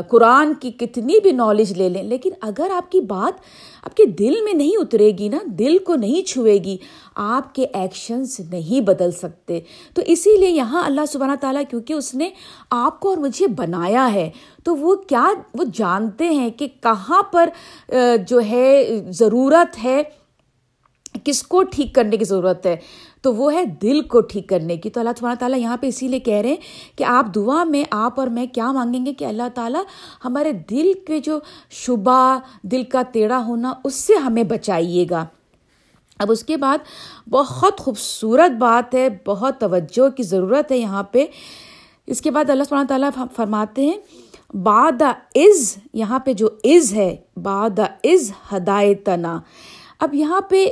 قرآن 0.08 0.54
کی 0.60 0.70
کتنی 0.70 1.20
بھی 1.22 1.32
نالج 1.32 1.72
لے 1.72 1.88
لیں، 1.88 2.02
لیکن 2.02 2.30
اگر 2.42 2.70
آپ 2.74 2.90
کی 2.92 3.00
بات 3.02 3.40
آپ 3.84 3.96
کے 3.96 4.04
دل 4.18 4.34
میں 4.44 4.52
نہیں 4.52 4.76
اترے 4.80 5.10
گی 5.18 5.28
نا، 5.28 5.38
دل 5.58 5.76
کو 5.78 5.94
نہیں 5.94 6.26
چھوئے 6.28 6.56
گی، 6.64 6.76
آپ 7.14 7.54
کے 7.54 7.66
ایکشنس 7.72 8.38
نہیں 8.50 8.80
بدل 8.80 9.10
سکتے۔ 9.12 9.60
تو 9.94 10.02
اسی 10.06 10.36
لیے 10.36 10.50
یہاں 10.50 10.82
اللہ 10.84 11.06
سبحانہ 11.12 11.34
تعالیٰ 11.40 11.62
کیونکہ 11.70 11.92
اس 11.92 12.14
نے 12.14 12.28
آپ 12.70 13.00
کو 13.00 13.08
اور 13.08 13.18
مجھے 13.18 13.46
بنایا 13.56 14.12
ہے، 14.12 14.28
تو 14.64 14.76
وہ 14.76 14.94
کیا، 15.08 15.26
وہ 15.54 15.64
جانتے 15.74 16.28
ہیں 16.28 16.50
کہ 16.50 16.68
کہاں 16.82 17.22
پر 17.32 17.48
جو 18.28 18.40
ہے 18.40 19.00
ضرورت 19.10 19.84
ہے، 19.84 20.02
کس 21.24 21.42
کو 21.42 21.62
ٹھیک 21.62 21.94
کرنے 21.94 22.16
کی 22.16 22.24
ضرورت 22.24 22.66
ہے۔ 22.66 22.76
تو 23.24 23.34
وہ 23.34 23.52
ہے 23.52 23.64
دل 23.64 24.00
کو 24.00 24.20
ٹھیک 24.20 24.48
کرنے 24.48 24.76
کی۔ 24.76 24.90
تو 24.90 25.00
اللہ 25.00 25.10
سبحانہ 25.18 25.38
تعالیٰ 25.38 25.58
یہاں 25.58 25.76
پہ 25.76 25.86
اسی 25.86 26.08
لیے 26.08 26.20
کہہ 26.20 26.34
رہے 26.34 26.48
ہیں 26.48 26.56
کہ 26.96 27.04
آپ 27.04 27.34
دعا 27.34 27.64
میں، 27.64 27.84
آپ 27.90 28.20
اور 28.20 28.28
میں 28.28 28.46
کیا 28.46 28.72
مانگیں 28.72 29.06
گے 29.06 29.14
کہ 29.14 29.24
اللہ 29.24 29.48
تعالیٰ 29.54 29.82
ہمارے 30.24 30.52
دل 30.52 30.92
کے 31.06 31.18
جو 31.18 31.38
شبہ، 31.70 32.38
دل 32.62 32.82
کا 32.82 33.02
تیڑھا 33.02 33.44
ہونا، 33.44 33.72
اس 33.84 33.94
سے 33.94 34.14
ہمیں 34.14 34.42
بچائیے 34.42 35.06
گا۔ 35.10 35.24
اب 36.18 36.32
اس 36.32 36.44
کے 36.44 36.56
بعد 36.56 36.78
بہت 37.30 37.80
خوبصورت 37.80 38.50
بات 38.50 38.94
ہے، 38.94 39.08
بہت 39.26 39.60
توجہ 39.60 40.16
کی 40.16 40.22
ضرورت 40.22 40.72
ہے 40.72 40.76
یہاں 40.76 41.02
پہ۔ 41.02 41.26
اس 42.06 42.20
کے 42.20 42.30
بعد 42.30 42.50
اللہ 42.50 42.64
سبحانہ 42.68 42.86
تعالیٰ 42.86 43.10
فرماتے 43.36 43.86
ہیں 43.86 43.98
باد 44.56 45.02
از، 45.34 45.76
یہاں 45.92 46.18
پہ 46.18 46.32
جو 46.32 46.48
از 46.64 46.92
ہے 46.94 47.16
باد 47.36 47.78
از 48.04 48.32
ہدایتنا۔ 48.52 49.40
اب 50.00 50.14
یہاں 50.14 50.40
پہ 50.40 50.66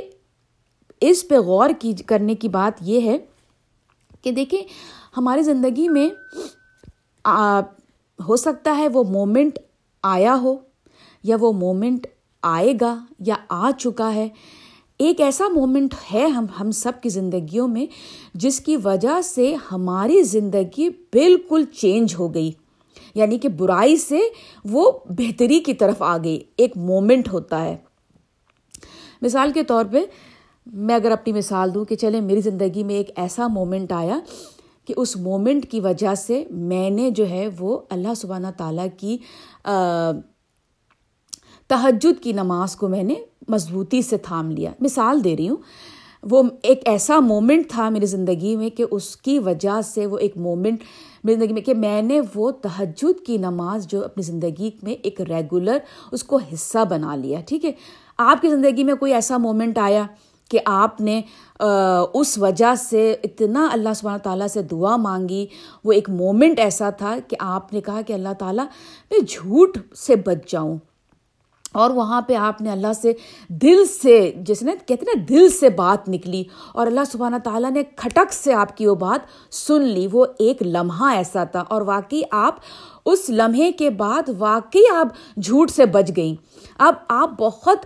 اس 1.09 1.27
پہ 1.27 1.37
غور 1.39 1.69
کی 1.79 1.93
کرنے 1.93 2.35
کی 2.35 2.47
بات 2.49 2.77
یہ 2.81 3.01
ہے 3.01 3.17
کہ 4.21 4.31
دیکھیں 4.31 4.63
ہماری 5.17 5.41
زندگی 5.41 5.89
میں 5.89 6.09
ہو 8.27 8.35
سکتا 8.35 8.77
ہے 8.77 8.87
وہ 8.87 9.03
مومنٹ 9.03 9.59
آیا 10.03 10.39
ہو 10.41 10.55
یا 11.23 11.37
وہ 11.39 11.51
مومنٹ 11.51 12.07
آئے 12.41 12.73
گا 12.81 13.05
یا 13.19 13.35
آ 13.49 13.71
چکا 13.79 14.13
ہے۔ 14.15 14.29
ایک 14.97 15.21
ایسا 15.21 15.47
مومنٹ 15.47 15.95
ہے 16.13 16.27
ہم 16.27 16.45
ہم 16.59 16.71
سب 16.71 16.91
کی 17.03 17.09
زندگیوں 17.09 17.67
میں 17.67 17.85
جس 18.33 18.59
کی 18.59 18.77
وجہ 18.77 19.21
سے 19.23 19.55
ہماری 19.71 20.23
زندگی 20.23 20.89
بالکل 20.89 21.63
چینج 21.63 22.15
ہو 22.19 22.33
گئی۔ 22.33 22.51
یعنی 23.15 23.37
کہ 23.37 23.49
برائی 23.49 23.97
سے 23.97 24.19
وہ 24.65 24.91
بہتری 25.09 25.59
کی 25.59 25.73
طرف 25.73 26.01
آ 26.01 26.17
گئی، 26.17 26.39
ایک 26.57 26.77
مومنٹ 26.77 27.33
ہوتا 27.33 27.65
ہے۔ 27.65 27.77
مثال 29.21 29.51
کے 29.51 29.63
طور 29.63 29.85
پہ 29.91 30.05
میں 30.65 30.95
اگر 30.95 31.11
اپنی 31.11 31.33
مثال 31.33 31.73
دوں 31.73 31.85
کہ 31.85 31.95
چلیں 31.95 32.21
میری 32.21 32.41
زندگی 32.41 32.83
میں 32.83 32.95
ایک 32.95 33.11
ایسا 33.15 33.47
مومنٹ 33.47 33.91
آیا 33.91 34.19
کہ 34.85 34.93
اس 34.97 35.15
مومنٹ 35.17 35.65
کی 35.71 35.79
وجہ 35.79 36.15
سے 36.15 36.43
میں 36.49 36.89
نے 36.89 37.09
جو 37.09 37.29
ہے 37.29 37.47
وہ 37.59 37.79
اللہ 37.89 38.13
سبحانہ 38.17 38.47
تعالیٰ 38.57 38.87
کی 38.97 39.17
تہجد 41.67 42.23
کی 42.23 42.31
نماز 42.31 42.75
کو 42.75 42.87
میں 42.87 43.03
نے 43.03 43.13
مضبوطی 43.49 44.01
سے 44.01 44.17
تھام 44.17 44.51
لیا۔ 44.51 44.71
مثال 44.79 45.23
دے 45.23 45.35
رہی 45.37 45.49
ہوں، 45.49 45.57
وہ 46.23 46.43
ایک 46.63 46.81
ایسا 46.85 47.19
مومنٹ 47.19 47.69
تھا 47.69 47.89
میری 47.89 48.05
زندگی 48.05 48.55
میں 48.55 48.69
کہ 48.69 48.85
اس 48.91 49.15
کی 49.17 49.39
وجہ 49.39 49.79
سے 49.85 50.05
وہ 50.05 50.17
ایک 50.17 50.37
مومنٹ 50.37 50.83
میری 51.23 51.35
زندگی 51.35 51.53
میں 51.53 51.61
کہ 51.61 51.73
میں 51.73 52.01
نے 52.01 52.19
وہ 52.35 52.51
تہجد 52.51 53.25
کی 53.25 53.37
نماز 53.37 53.87
جو 53.87 54.03
اپنی 54.05 54.23
زندگی 54.23 54.69
میں 54.83 54.93
ایک 54.93 55.21
ریگولر 55.21 55.77
اس 56.11 56.23
کو 56.23 56.39
حصہ 56.53 56.85
بنا 56.89 57.15
لیا۔ 57.15 57.39
ٹھیک 57.47 57.65
ہے، 57.65 57.71
آپ 58.17 58.41
کی 58.41 58.49
زندگی 58.49 58.83
میں 58.83 58.95
کوئی 58.95 59.13
ایسا 59.13 59.37
مومنٹ 59.37 59.77
آیا 59.77 60.05
کہ 60.49 60.59
آپ 60.65 61.01
نے 61.01 61.21
اس 62.13 62.37
وجہ 62.37 62.75
سے 62.75 63.15
اتنا 63.23 63.69
اللہ 63.71 63.89
سبحانہ 63.95 64.17
تعالیٰ 64.17 64.47
سے 64.47 64.61
دعا 64.61 64.95
مانگی۔ 64.95 65.47
وہ 65.83 65.91
ایک 65.91 66.09
مومنٹ 66.09 66.59
ایسا 66.59 66.89
تھا 66.89 67.15
کہ 67.27 67.37
آپ 67.39 67.73
نے 67.73 67.81
کہا 67.81 68.01
کہ 68.01 68.13
اللہ 68.13 68.33
تعالیٰ، 68.39 68.65
میں 69.11 69.19
جھوٹ 69.19 69.77
سے 69.95 70.15
بچ 70.15 70.51
جاؤں۔ 70.51 70.77
اور 71.71 71.89
وہاں 71.89 72.21
پہ 72.21 72.35
آپ 72.35 72.61
نے 72.61 72.71
اللہ 72.71 72.93
سے 73.01 73.13
دل 73.47 73.85
سے 73.85 74.31
جس 74.35 74.63
نے 74.63 74.71
کہتے 74.85 75.05
نا، 75.05 75.25
دل 75.29 75.49
سے 75.49 75.69
بات 75.69 76.09
نکلی۔ 76.09 76.43
اور 76.73 76.87
اللہ 76.87 76.99
سبحانہ 77.11 77.35
تعالیٰ 77.43 77.71
نے 77.71 77.83
کھٹک 77.95 78.33
سے 78.33 78.53
آپ 78.53 78.77
کی 78.77 78.87
وہ 78.87 78.95
بات 78.95 79.53
سن 79.53 79.81
لی۔ 79.81 80.07
وہ 80.11 80.25
ایک 80.39 80.63
لمحہ 80.63 81.05
ایسا 81.05 81.43
تھا۔ 81.43 81.63
اور 81.69 81.81
واقعی 81.81 82.21
آپ 82.31 82.55
اس 83.05 83.29
لمحے 83.29 83.71
کے 83.71 83.89
بعد 83.89 84.29
واقعی 84.37 84.81
آپ 84.95 85.07
جھوٹ 85.37 85.71
سے 85.71 85.85
بچ 85.85 86.11
گئیں۔ 86.17 86.35
اب 86.77 86.95
آپ 87.09 87.31
بہت 87.39 87.85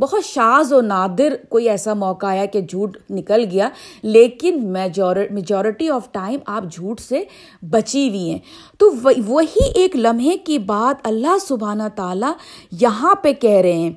بہت 0.00 0.24
شاز 0.24 0.72
و 0.72 0.80
نادر 0.80 1.34
کوئی 1.48 1.68
ایسا 1.68 1.94
موقع 1.94 2.26
آیا 2.26 2.44
کہ 2.44 2.60
جھوٹ 2.60 2.96
نکل 3.10 3.44
گیا، 3.50 3.68
لیکن 4.02 4.64
میجورٹی 4.72 5.88
آف 5.90 6.10
ٹائم 6.12 6.38
آپ 6.46 6.64
جھوٹ 6.72 7.00
سے 7.00 7.22
بچی 7.70 8.08
ہوئی 8.08 8.30
ہیں۔ 8.30 8.38
تو 8.78 8.90
وہی 9.26 9.70
ایک 9.74 9.96
لمحے 9.96 10.36
کی 10.36 10.58
بات 10.66 11.06
اللہ 11.08 11.38
سبحانہ 11.48 11.88
تعالیٰ 11.96 12.32
یہاں 12.80 13.14
پہ 13.14 13.32
کہہ 13.32 13.60
رہے 13.60 13.72
ہیں 13.72 13.92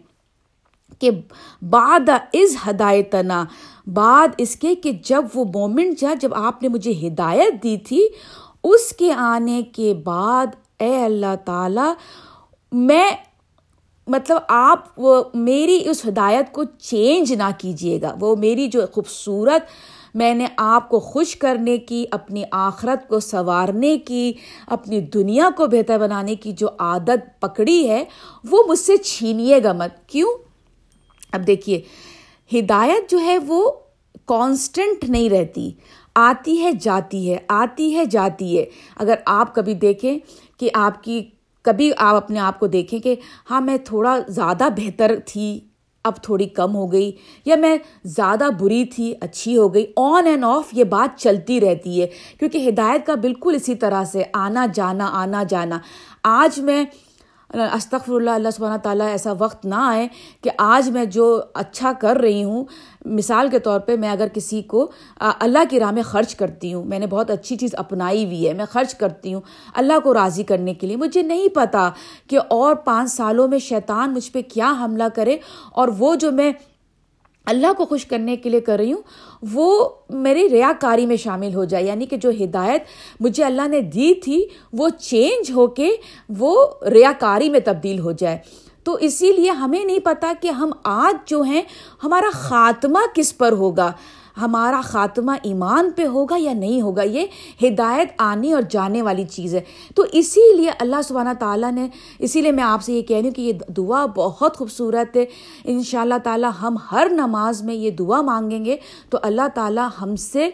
کہ 1.00 1.10
بعد 1.62 2.10
از 2.10 2.56
ہدایتنا، 2.68 3.44
بعد 3.88 4.28
اس 4.38 4.56
کے 4.56 4.74
کہ 4.76 4.92
جب 5.04 5.26
وہ 5.34 5.44
مومنٹ 5.54 6.00
جا، 6.00 6.14
جب 6.22 6.34
آپ 6.34 6.62
نے 6.64 6.68
مجھے 6.68 6.92
ہدایت 7.08 7.64
دی 7.64 7.78
تھی 7.78 8.08
اس 8.64 8.94
کے 8.94 9.14
آنے 9.14 9.62
کے 9.64 9.94
بعد 9.94 10.48
اے 10.80 11.04
اللہ 11.04 11.36
تعالیٰ، 11.46 11.94
میں 12.72 13.12
مطلب 14.08 14.38
آپ 14.48 14.80
وہ 14.98 15.24
میری 15.34 15.90
اس 15.90 16.06
ہدایت 16.06 16.52
کو 16.52 16.64
چینج 16.64 17.34
نہ 17.34 17.50
کیجیے 17.58 18.02
گا۔ 18.02 18.16
وہ 18.20 18.36
میری 18.36 18.68
جو 18.68 18.82
خوبصورت 18.94 19.62
میں 20.16 20.34
نے 20.34 20.46
آپ 20.58 20.90
کو 20.90 21.00
خوش 21.00 21.36
کرنے 21.36 21.78
کی، 21.78 22.06
اپنی 22.12 22.44
آخرت 22.52 23.08
کو 23.08 23.20
سنوارنے 23.20 23.98
کی، 23.98 24.34
اپنی 24.68 25.00
دنیا 25.00 25.50
کو 25.58 25.68
بہتر 25.68 26.00
بنانے 26.00 26.36
کی 26.36 26.52
جو 26.52 26.68
عادت 26.80 27.42
پکڑی 27.42 27.90
ہے، 27.90 28.04
وہ 28.52 28.64
مجھ 28.68 28.80
سے 28.80 28.98
چھینیے 28.98 29.64
گا 29.64 29.74
مت۔ 29.74 30.10
کیوں؟ 30.10 30.34
اب 31.32 31.48
دیکھیے، 31.48 31.82
ہدایت 32.60 33.12
جو 33.12 33.20
ہے 33.20 33.38
وہ 33.38 33.72
کانسٹنٹ 34.26 35.10
نہیں 35.10 35.30
رہتی۔ 35.30 35.72
آتی 36.16 36.64
ہے، 36.64 36.72
جاتی 36.72 37.34
ہے، 37.34 37.38
آتی 37.48 37.96
ہے، 37.96 38.06
جاتی 38.06 38.60
ہے۔ 38.60 38.66
اگر 38.96 39.16
آپ 39.26 39.56
کبھی 39.56 39.74
دیکھیں 39.74 40.20
کہ 40.60 40.70
آپ 40.74 41.04
کی، 41.04 41.30
کبھی 41.62 41.92
آپ 41.98 42.16
اپنے 42.16 42.40
آپ 42.40 42.60
کو 42.60 42.68
دیکھیں 42.68 43.00
کہ 43.00 43.16
ہاں 43.52 43.62
میں 43.62 43.78
تھوڑا 43.78 44.20
زیادہ 44.28 44.64
بہتر 44.78 45.16
تھی، 45.26 45.60
اب 46.04 46.24
تھوڑی 46.24 46.46
کم 46.46 46.76
ہو 46.76 46.92
گئی، 46.92 47.12
یا 47.46 47.56
میں 47.56 47.78
زیادہ 48.04 48.50
بری 48.60 48.86
تھی، 48.86 49.14
اچھی 49.22 49.58
ہو 49.58 49.74
گئی 49.74 49.86
آن 49.98 50.28
اینڈ 50.28 50.44
آف 50.44 50.64
یہ 50.72 50.84
بات 50.84 51.20
چلتی 51.20 51.60
رہتی 51.62 52.02
ہے۔ 52.02 52.08
کیونکہ 52.40 52.70
ہدایت 52.70 53.06
کا 53.06 53.16
بالکل 53.16 53.54
اسی 53.56 53.76
طرح 53.76 54.04
سے 54.04 54.24
آنا 54.34 54.66
جانا 54.74 55.10
آنا 55.14 55.44
جانا۔ 55.44 55.80
آج 56.24 56.60
میں 56.60 56.86
استغفر 57.54 58.14
اللہ 58.14 58.32
اللہ 58.32 58.50
سبحانہ 58.56 58.78
تعالیٰ 58.84 59.08
ایسا 59.08 59.32
وقت 59.40 59.66
نہ 59.66 59.76
آئے 59.78 60.08
کہ 60.42 60.50
آج 60.58 60.90
میں 60.90 61.04
جو 61.06 61.26
اچھا 61.54 61.92
کر 62.02 62.18
رہی 62.18 62.44
ہوں، 62.44 62.64
مثال 63.18 63.50
کے 63.52 63.60
طور 63.60 63.80
پہ 63.80 63.96
میں 63.96 64.10
اگر 64.10 64.28
کسی 64.34 64.62
کو 64.62 64.90
اللہ 65.20 65.64
کی 65.70 65.80
راہ 65.80 65.92
میں 65.92 66.04
خرچ 66.04 66.36
کرتی 66.36 66.74
ہوں، 66.74 66.84
میں 66.86 67.00
نے 67.00 67.08
بہت 67.08 67.32
اچھی 67.32 67.56
چیز 67.56 67.76
اپنائی 67.78 68.26
ہوئی 68.26 68.48
ہے، 68.48 68.54
میں 68.54 68.66
خرچ 68.72 68.96
کرتی 68.96 69.34
ہوں، 69.34 69.42
اللہ 69.74 70.00
کو 70.04 70.14
راضی 70.14 70.44
کرنے 70.44 70.74
کے 70.74 70.88
لیے 70.88 70.96
مجھے 70.98 71.22
نہیں 71.22 71.48
پتا 71.56 71.90
کہ 72.28 72.40
اور 72.50 72.76
پانچ 72.86 73.12
سالوں 73.12 73.48
میں 73.48 73.60
شیطان 73.60 74.14
مجھ 74.14 74.32
پہ 74.32 74.42
کیا 74.50 74.74
حملہ 74.82 75.08
کرے 75.16 75.38
اور 75.72 75.88
وہ 76.00 76.16
جو 76.16 76.32
میں 76.32 76.52
اللہ 77.46 77.74
کو 77.78 77.86
خوش 77.86 78.06
کرنے 78.06 78.36
کے 78.36 78.50
لیے 78.50 78.60
کر 78.60 78.78
رہی 78.78 78.94
ہوں، 78.94 79.02
وہ 79.52 79.90
میری 80.10 80.50
ریا 80.50 80.72
کاری 80.80 81.06
میں 81.06 81.16
شامل 81.16 81.56
ہو 81.56 81.64
جائے۔ 81.64 81.84
یعنی 81.84 82.06
کہ 82.06 82.18
جو 82.18 82.30
ہدایت 82.30 82.84
مجھے 83.20 83.44
اللہ 83.44 83.68
نے 83.68 83.82
دی 83.82 84.14
تھی، 84.14 84.46
وہ 84.74 84.90
چینج 84.90 85.52
ہو 85.52 85.68
کے 85.68 85.90
وہ 86.38 86.68
ریا 86.92 87.12
کاری 87.20 87.50
میں 87.50 87.60
تبدیل 87.66 88.00
ہو 88.00 88.12
جائے۔ 88.12 88.38
تو 88.84 88.98
اسی 89.02 89.32
لیے 89.32 89.50
ہمیں 89.50 89.86
نہیں 89.86 90.00
پتا 90.00 90.34
کہ 90.42 90.48
ہم 90.48 90.72
آج 90.84 91.30
جو 91.30 91.42
ہیں، 91.42 91.62
ہمارا 92.04 92.30
خاتمہ 92.34 93.00
کس 93.16 93.38
پر 93.38 93.52
ہوگا۔ 93.52 93.92
ہمارا 94.38 94.82
خاتمہ 94.84 95.32
ایمان 95.44 95.92
پہ 95.96 96.06
ہوگا 96.06 96.36
یا 96.40 96.54
نہیں 96.54 96.82
ہوگا، 96.82 97.04
یہ 97.04 97.26
ہدایت 97.64 98.10
آنے 98.18 98.54
اور 98.54 98.62
جانے 98.70 99.02
والی 99.02 99.24
چیز 99.24 99.56
ہے۔ 99.56 99.62
تو 99.96 100.06
اسی 100.12 100.56
لیے 100.58 100.72
اللہ 100.80 101.02
سبحانہ 101.04 101.30
تعالیٰ 101.40 101.72
نے، 101.72 101.88
اسی 102.20 102.42
لیے 102.42 102.52
میں 102.52 102.64
آپ 102.64 102.84
سے 102.84 102.94
یہ 102.94 103.02
کہہ 103.02 103.18
رہی 103.18 103.26
ہوں 103.26 103.32
کہ 103.32 103.42
یہ 103.42 103.54
دعا 103.72 104.06
بہت 104.06 104.58
خوبصورت 104.58 105.18
ہے۔ 105.18 105.26
ان 105.64 105.84
شاء 105.84 106.02
اللہ 106.02 106.18
تعالیٰ 106.24 106.52
ہم 106.62 106.76
ہر 106.92 107.08
نماز 107.12 107.64
میں 107.64 107.76
یہ 107.76 107.92
دعا 107.92 108.22
مانگیں 108.22 108.66
گے۔ 108.66 108.78
تو 109.10 109.18
اللہ 109.22 109.48
تعالیٰ 109.56 109.88
ہم 110.02 110.16
سے 110.16 110.50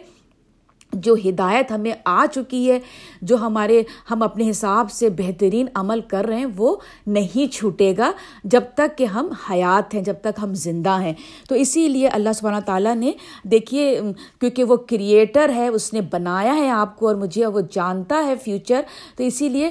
جو 0.92 1.14
ہدایت 1.14 1.72
ہمیں 1.72 1.92
آ 2.04 2.26
چکی 2.34 2.70
ہے، 2.70 2.78
جو 3.22 3.36
ہمارے، 3.36 3.82
ہم 4.10 4.22
اپنے 4.22 4.50
حساب 4.50 4.90
سے 4.90 5.08
بہترین 5.10 5.66
عمل 5.74 6.00
کر 6.00 6.24
رہے 6.24 6.36
ہیں، 6.36 6.46
وہ 6.56 6.76
نہیں 7.06 7.52
چھوٹے 7.52 7.94
گا 7.98 8.12
جب 8.44 8.60
تک 8.74 8.98
کہ 8.98 9.04
ہم 9.04 9.28
حیات 9.50 9.94
ہیں، 9.94 10.02
جب 10.02 10.14
تک 10.20 10.40
ہم 10.42 10.54
زندہ 10.54 11.00
ہیں۔ 11.00 11.12
تو 11.48 11.54
اسی 11.54 11.88
لیے 11.88 12.08
اللہ 12.08 12.28
سبحانہ 12.34 12.60
تعالیٰ 12.60 12.94
نے، 12.94 13.12
دیکھیے، 13.44 14.00
کیونکہ 14.40 14.64
وہ 14.64 14.76
کریٹر 14.76 15.48
ہے، 15.48 15.68
اس 15.68 15.92
نے 15.92 16.00
بنایا 16.00 16.56
ہے 16.56 16.70
آپ 16.70 16.96
کو 16.96 17.06
اور 17.06 17.16
مجھے 17.16 17.46
وہ 17.46 17.60
جانتا 17.70 18.24
ہے 18.26 18.34
فیوچر 18.44 18.80
تو 19.16 19.24
اسی 19.24 19.48
لیے 19.48 19.70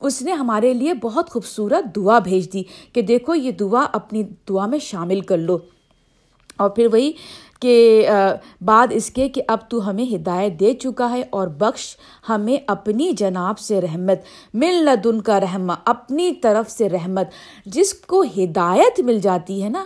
اس 0.00 0.22
نے 0.22 0.32
ہمارے 0.32 0.74
لیے 0.74 0.94
بہت 0.94 1.30
خوبصورت 1.30 1.96
دعا 1.96 2.18
بھیج 2.18 2.52
دی 2.52 2.62
کہ 2.92 3.02
دیکھو، 3.02 3.34
یہ 3.34 3.50
دعا 3.50 3.86
اپنی 3.92 4.22
دعا 4.48 4.66
میں 4.66 4.78
شامل 4.78 5.20
کر 5.20 5.38
لو۔ 5.38 5.58
اور 6.56 6.70
پھر 6.70 6.86
وہی 6.92 7.12
کہ 7.60 8.08
بعد 8.60 8.86
اس 8.90 9.10
کے 9.10 9.28
کہ 9.28 9.42
اب 9.48 9.58
تو 9.68 9.88
ہمیں 9.90 10.14
ہدایت 10.14 10.60
دے 10.60 10.74
چکا 10.74 11.10
ہے 11.10 11.22
اور 11.30 11.48
بخش 11.48 11.96
ہمیں 12.28 12.56
اپنی 12.66 13.12
جناب 13.12 13.58
سے 13.58 13.80
رحمت 13.80 14.18
مل 14.54 14.74
لدن 14.84 15.20
کا 15.20 15.40
رحمہ، 15.40 15.72
اپنی 15.84 16.32
طرف 16.32 16.70
سے 16.70 16.88
رحمت۔ 16.88 17.26
جس 17.66 17.94
کو 17.94 18.24
ہدایت 18.36 19.00
مل 19.00 19.18
جاتی 19.18 19.62
ہے 19.62 19.68
نا، 19.68 19.84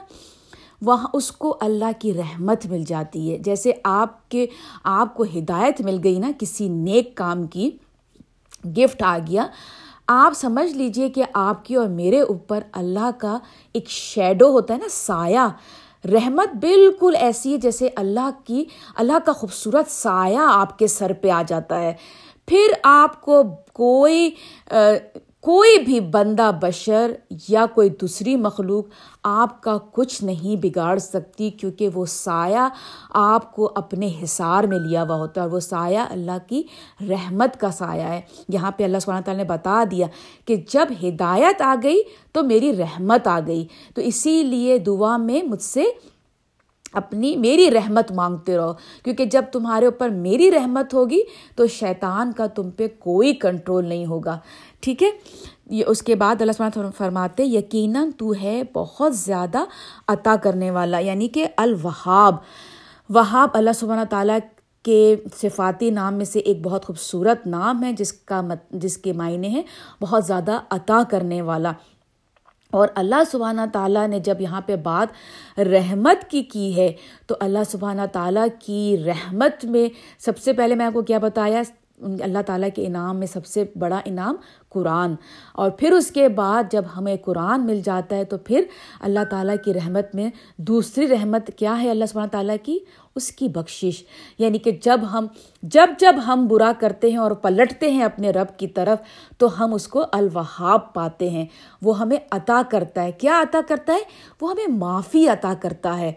وہاں 0.83 1.09
اس 1.15 1.33
کو 1.33 1.57
اللہ 1.61 1.91
کی 1.99 2.15
رحمت 2.15 2.67
مل 2.67 2.85
جاتی 2.85 3.33
ہے۔ 3.33 3.39
جیسے 3.39 3.73
آپ 3.85 4.29
کے، 4.29 4.47
آپ 4.85 5.15
کو 5.15 5.23
ہدایت 5.23 5.81
مل 5.81 5.99
گئی 6.05 6.19
نا، 6.19 6.31
کسی 6.39 6.69
نیک 6.69 7.15
کام 7.15 7.47
کی 7.47 7.71
گفٹ 8.77 9.03
آ 9.03 9.19
گیا۔ 9.19 9.47
آپ 10.07 10.33
سمجھ 10.37 10.73
لیجیے 10.73 11.09
کہ 11.09 11.25
آپ 11.33 11.65
کی 11.65 11.75
اور 11.75 11.89
میرے 11.89 12.21
اوپر 12.21 12.61
اللہ 12.73 13.11
کا 13.19 13.39
ایک 13.73 13.89
شیڈو 13.89 14.51
ہوتا 14.51 14.75
ہے 14.75 14.79
نا، 14.79 14.89
سایہ۔ 14.91 15.49
رحمت 16.05 16.57
بالکل 16.57 17.17
ایسی 17.17 17.53
ہے 17.53 17.57
جیسے 17.57 17.89
اللہ 17.97 18.31
کی، 18.45 18.65
اللہ 18.95 19.13
کا 19.25 19.33
خوبصورت 19.33 19.91
سایہ 19.91 20.39
آپ 20.39 20.79
کے 20.79 20.87
سر 20.87 21.13
پہ 21.13 21.31
آ 21.31 21.43
جاتا 21.47 21.81
ہے۔ 21.81 21.95
پھر 22.47 22.73
آپ 22.83 23.21
کو 23.21 23.43
کوئی 23.73 24.31
کوئی 25.43 25.79
بھی 25.79 26.01
بندہ 26.01 26.51
بشر 26.61 27.11
یا 27.49 27.67
کوئی 27.75 27.91
دوسری 27.91 28.37
مخلوق 28.37 28.85
آپ 29.23 29.63
کا 29.63 29.79
کچھ 29.93 30.25
نہیں 30.25 30.57
بگاڑ 30.63 30.99
سکتی 30.99 31.51
کیونکہ 31.51 31.89
وہ 31.95 32.07
سایہ 32.07 32.69
آپ 33.11 33.53
کو 33.53 33.73
اپنے 33.75 34.13
حصار 34.23 34.65
میں 34.65 34.79
لیا 34.79 35.03
ہوا 35.03 35.17
ہوتا 35.17 35.41
ہے 35.41 35.47
اور 35.47 35.55
وہ 35.55 35.61
سایہ 35.61 35.99
اللہ 35.99 36.39
کی 36.47 36.63
رحمت 37.01 37.61
کا 37.61 37.71
سایہ 37.71 38.03
ہے۔ 38.03 38.21
یہاں 38.49 38.71
پہ 38.71 38.85
اللہ 38.85 38.99
سبحانہ 38.99 39.25
تعالیٰ 39.25 39.45
نے 39.45 39.49
بتا 39.49 39.85
دیا 39.91 40.07
کہ 40.47 40.57
جب 40.57 40.87
ہدایت 41.03 41.63
آ 41.63 41.75
گئی 41.83 42.03
تو 42.33 42.43
میری 42.43 42.77
رحمت 42.77 43.27
آ 43.27 43.41
گئی۔ 43.47 43.67
تو 43.95 44.03
اسی 44.03 44.43
لیے 44.43 44.79
دعا 44.79 45.17
میں 45.17 45.43
مجھ 45.43 45.63
سے 45.63 45.85
اپنی 46.93 47.37
میری 47.37 47.71
رحمت 47.71 48.13
مانگتے 48.13 48.57
رہو۔ 48.57 48.73
کیونکہ 49.05 49.25
جب 49.25 49.43
تمہارے 49.53 49.85
اوپر 49.85 50.09
میری 50.09 50.51
رحمت 50.51 50.95
ہوگی 50.95 51.21
تو 51.57 51.67
شیطان 51.67 52.33
کا 52.33 52.47
تم 52.47 52.71
پہ 52.71 52.87
کوئی 52.99 53.35
کنٹرول 53.35 53.87
نہیں 53.87 54.07
ہوگا۔ 54.07 54.39
ٹھیک 54.83 55.03
ہے؟ 55.03 55.09
یہ 55.71 55.85
اس 55.87 56.03
کے 56.03 56.15
بعد 56.15 56.41
اللہ 56.41 56.53
سبحانہ 56.53 56.91
فرماتے 56.99 57.45
یقیناً 57.45 58.11
تو 58.11 58.33
ہے 58.43 58.63
بہت 58.75 59.17
زیادہ 59.17 59.59
عطا 60.09 60.37
کرنے 60.43 60.71
والا 60.71 60.99
یعنی 60.99 61.29
کہ 61.29 61.47
الوہاب۔ 61.57 62.35
وہاب 63.09 63.49
اللہ 63.53 63.71
سبحانہ 63.75 64.05
تعالیٰ 64.11 64.39
کے 64.83 65.17
صفاتی 65.43 65.91
نام 65.91 66.15
میں 66.15 66.25
سے 66.25 66.39
ایک 66.39 66.61
بہت 66.63 66.85
خوبصورت 66.85 67.47
نام 67.47 67.85
ہے، 67.85 67.93
جس 67.93 68.13
کا 68.13 68.43
جس 68.71 68.97
کے 68.97 69.13
معنی 69.13 69.49
ہیں 69.49 69.63
بہت 70.01 70.25
زیادہ 70.25 70.61
عطا 70.71 71.03
کرنے 71.11 71.43
والا۔ 71.43 71.73
اور 72.71 72.89
اللہ 72.95 73.23
سبحانہ 73.31 73.61
تعالیٰ 73.73 74.09
نے 74.09 74.21
جب 74.21 74.41
یہاں 74.41 74.61
پہ 74.61 74.77
بات 74.77 75.09
رحمت 75.61 76.31
کی 76.31 76.43
کی 76.43 76.77
ہے، 76.77 76.93
تو 77.27 77.35
اللہ 77.41 77.59
سبحانہ 77.71 78.03
تعالیٰ 78.13 78.47
کی 78.59 78.97
رحمت 79.07 79.65
میں 79.65 79.89
سب 80.19 80.39
سے 80.39 80.53
پہلے 80.53 80.75
میں 80.75 80.87
آپ 80.87 80.93
کو 80.93 81.03
کیا 81.03 81.19
بتایا؟ 81.19 81.63
اللہ 82.03 82.39
تعالیٰ 82.47 82.69
کے 82.75 82.87
انعام 82.87 83.19
میں 83.19 83.27
سب 83.27 83.47
سے 83.47 83.65
بڑا 83.79 84.01
انعام 84.05 84.37
قرآن۔ 84.69 85.15
اور 85.53 85.71
پھر 85.71 85.93
اس 85.93 86.11
کے 86.11 86.29
بعد 86.29 86.63
جب 86.73 86.85
ہمیں 86.97 87.17
قرآن 87.25 87.67
مل 87.67 87.81
جاتا 87.85 88.17
ہے 88.17 88.25
تو 88.25 88.39
پھر 88.39 88.63
اللہ 89.01 89.21
تعالیٰ 89.31 89.55
کی 89.65 89.75
رحمت 89.75 90.15
میں 90.15 90.31
دوسری 90.57 91.09
رحمت 91.09 91.51
کیا 91.57 91.83
ہے 91.83 91.91
اللہ 91.91 92.05
سبحانہ 92.05 92.31
تعالیٰ 92.31 92.57
کی؟ 92.63 92.79
اس 93.17 93.33
کی 93.33 93.49
بخشش۔ 93.49 94.05
یعنی 94.39 94.59
کہ 94.59 94.71
جب 94.83 95.01
ہم، 95.13 95.27
جب 95.63 95.87
جب 95.99 96.15
ہم 96.27 96.47
برا 96.47 96.73
کرتے 96.81 97.11
ہیں 97.11 97.17
اور 97.17 97.31
پلٹتے 97.31 97.91
ہیں 97.91 98.03
اپنے 98.03 98.31
رب 98.31 98.59
کی 98.59 98.67
طرف 98.67 98.99
تو 99.39 99.65
ہم 99.65 99.75
اس 99.75 99.89
کو 99.89 100.05
الوہاب 100.13 100.95
پاتے 100.95 101.31
ہیں۔ 101.31 101.47
وہ 101.83 101.99
ہمیں 101.99 102.17
عطا 102.31 102.63
کرتا 102.71 103.03
ہے۔ 103.03 103.13
کیا 103.13 103.41
عطا 103.41 103.61
کرتا 103.69 103.93
ہے؟ 103.93 103.99
وہ 104.41 104.51
ہمیں 104.51 104.77
معافی 104.77 105.29
عطا 105.29 105.55
کرتا 105.61 105.99
ہے۔ 105.99 106.13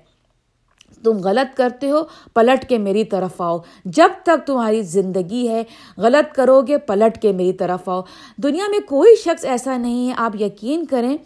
تم 1.05 1.17
غلط 1.17 1.57
کرتے 1.57 1.89
ہو، 1.89 2.01
پلٹ 2.33 2.69
کے 2.69 2.77
میری 2.77 3.03
طرف 3.03 3.41
آؤ۔ 3.41 3.57
جب 3.85 4.09
تک 4.23 4.47
تمہاری 4.47 4.81
زندگی 4.81 5.47
ہے، 5.47 5.63
غلط 5.97 6.35
کرو 6.35 6.61
گے، 6.61 6.77
پلٹ 6.77 7.21
کے 7.21 7.31
میری 7.31 7.53
طرف 7.53 7.89
آؤ۔ 7.89 8.01
دنیا 8.37 8.63
میں 8.69 8.79
کوئی 8.79 9.15
شخص 9.15 9.45
ایسا 9.45 9.77
نہیں 9.77 10.09
ہے، 10.09 10.13
آپ 10.17 10.41
یقین 10.41 10.85
کریں۔ 10.85 11.17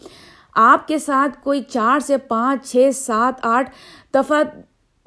آپ 0.55 0.87
کے 0.87 0.97
ساتھ 0.97 1.43
کوئی 1.43 1.61
چار 1.61 1.99
سے 1.99 2.17
پانچ، 2.17 2.71
چھ، 2.71 2.89
سات، 2.95 3.33
آٹھ 3.41 3.69
دفعہ، 4.13 4.43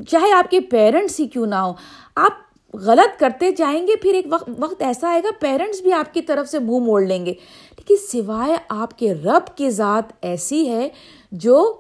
چاہے 0.09 0.33
آپ 0.33 0.50
کے 0.50 0.61
پیرنٹس 0.61 1.21
ہی 1.21 1.26
کیوں 1.26 1.47
نہ 1.47 1.55
ہو 1.55 1.73
آپ 2.17 2.33
غلط 2.75 3.21
کرتے 3.21 3.50
جائیں 3.50 3.87
گے، 3.87 3.97
پھر 3.97 4.14
ایک 4.14 4.26
وقت 4.31 4.50
وقت 4.59 4.83
ایسا 4.83 5.09
آئے 5.09 5.21
گا، 5.25 5.29
پیرنٹس 5.41 5.81
بھی 5.81 5.93
آپ 5.93 6.14
کی 6.14 6.23
طرف 6.23 6.49
سے 6.49 6.59
منہ 6.59 6.71
مو 6.71 6.79
موڑ 6.79 7.02
لیں 7.02 7.26
گے۔ 7.26 7.33
لیکن 7.79 7.95
سوائے 8.12 8.57
آپ 8.69 8.99
کے 8.99 9.14
رب 9.14 9.57
کی 9.57 9.71
ذات 9.71 10.12
ایسی 10.23 10.69
ہے 10.69 10.88
جو 11.33 11.75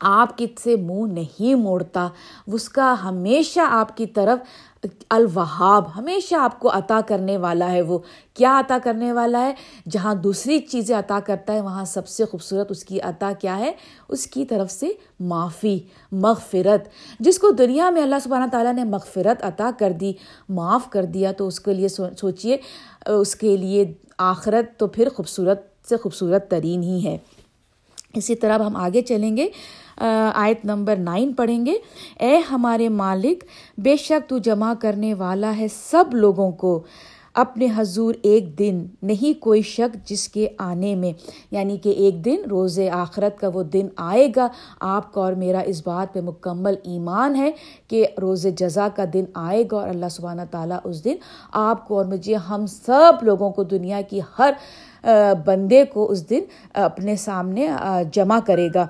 آپ 0.00 0.38
کی 0.38 0.46
سے 0.60 0.76
منہ 0.76 1.12
نہیں 1.12 1.54
موڑتا۔ 1.54 2.08
اس 2.46 2.68
کا 2.68 2.94
ہمیشہ 3.04 3.60
آپ 3.70 3.96
کی 3.96 4.06
طرف 4.06 4.38
الوہاب، 5.10 5.84
ہمیشہ 5.96 6.34
آپ 6.34 6.60
کو 6.60 6.70
عطا 6.72 7.00
کرنے 7.06 7.36
والا 7.36 7.70
ہے 7.70 7.82
وہ۔ 7.82 7.98
کیا 8.34 8.58
عطا 8.58 8.78
کرنے 8.84 9.12
والا 9.12 9.46
ہے؟ 9.46 9.54
جہاں 9.90 10.14
دوسری 10.14 10.58
چیزیں 10.58 10.96
عطا 10.96 11.18
کرتا 11.26 11.52
ہے، 11.52 11.60
وہاں 11.60 11.84
سب 11.84 12.08
سے 12.08 12.24
خوبصورت 12.24 12.70
اس 12.70 12.84
کی 12.84 13.00
عطا 13.00 13.32
کیا 13.40 13.58
ہے؟ 13.58 13.72
اس 14.08 14.26
کی 14.26 14.44
طرف 14.44 14.70
سے 14.70 14.88
معافی، 15.20 15.78
مغفرت۔ 16.12 16.88
جس 17.20 17.38
کو 17.38 17.50
دنیا 17.50 17.90
میں 17.90 18.02
اللہ 18.02 18.16
سبحانہ 18.22 18.44
تعالیٰ 18.52 18.74
نے 18.74 18.84
مغفرت 18.84 19.44
عطا 19.44 19.70
کر 19.78 19.92
دی، 19.92 20.12
معاف 20.48 20.90
کر 20.90 21.04
دیا، 21.04 21.32
تو 21.32 21.46
اس 21.46 21.60
کے 21.60 21.74
لیے 21.74 21.88
سوچیے 21.88 22.56
اس 23.06 23.36
کے 23.36 23.56
لیے 23.56 23.92
آخرت 24.18 24.78
تو 24.78 24.86
پھر 24.86 25.08
خوبصورت 25.08 25.62
سے 25.88 25.96
خوبصورت 25.96 26.50
ترین 26.50 26.82
ہی 26.82 27.06
ہے۔ 27.06 27.18
اسی 28.14 28.34
طرح 28.34 28.54
اب 28.54 28.66
ہم 28.66 28.76
آگے 28.76 29.02
چلیں 29.02 29.36
گے۔ 29.36 29.48
آیت 30.34 30.64
نمبر 30.64 30.96
نائن 30.96 31.32
پڑھیں 31.32 31.66
گے۔ 31.66 31.74
اے 32.20 32.36
ہمارے 32.36 32.88
مالک، 32.88 33.44
بے 33.78 33.96
شک 33.96 34.28
تو 34.28 34.38
جمع 34.38 34.72
کرنے 34.80 35.14
والا 35.14 35.56
ہے 35.56 35.66
سب 35.90 36.04
لوگوں 36.12 36.50
کو۔ 36.50 36.82
اپنے 37.34 37.66
حضور 37.76 38.14
ایک 38.22 38.58
دن 38.58 38.86
نہیں، 39.02 39.42
کوئی 39.42 39.62
شک 39.62 40.08
جس 40.08 40.28
کے 40.28 40.48
آنے 40.58 40.94
میں۔ 40.94 41.12
یعنی 41.50 41.76
کہ 41.76 41.88
ایک 41.88 42.24
دن 42.24 42.36
روز 42.50 42.80
آخرت 42.92 43.40
کا 43.40 43.48
وہ 43.54 43.62
دن 43.62 43.88
آئے 43.96 44.28
گا۔ 44.36 44.48
آپ 44.80 45.14
کا 45.14 45.20
اور 45.20 45.32
میرا 45.32 45.58
اس 45.58 45.86
بات 45.86 46.14
پہ 46.14 46.20
مکمل 46.20 46.74
ایمان 46.84 47.36
ہے 47.36 47.50
کہ 47.88 48.06
روز 48.20 48.46
جزا 48.56 48.88
کا 48.96 49.04
دن 49.12 49.24
آئے 49.34 49.64
گا 49.72 49.76
اور 49.76 49.88
اللہ 49.88 50.06
سبحانہ 50.10 50.42
تعالیٰ 50.50 50.78
اس 50.84 51.04
دن 51.04 51.14
آپ 51.52 51.88
کو 51.88 51.96
اور 51.96 52.04
مجھے، 52.04 52.34
ہم 52.34 52.66
سب 52.66 53.12
لوگوں 53.22 53.50
کو، 53.50 53.62
دنیا 53.62 54.00
کی 54.10 54.20
ہر 54.38 54.52
بندے 55.46 55.84
کو 55.84 56.10
اس 56.10 56.30
دن 56.30 56.40
اپنے 56.74 57.16
سامنے 57.16 57.68
جمع 58.12 58.38
کرے 58.46 58.68
گا۔ 58.74 58.86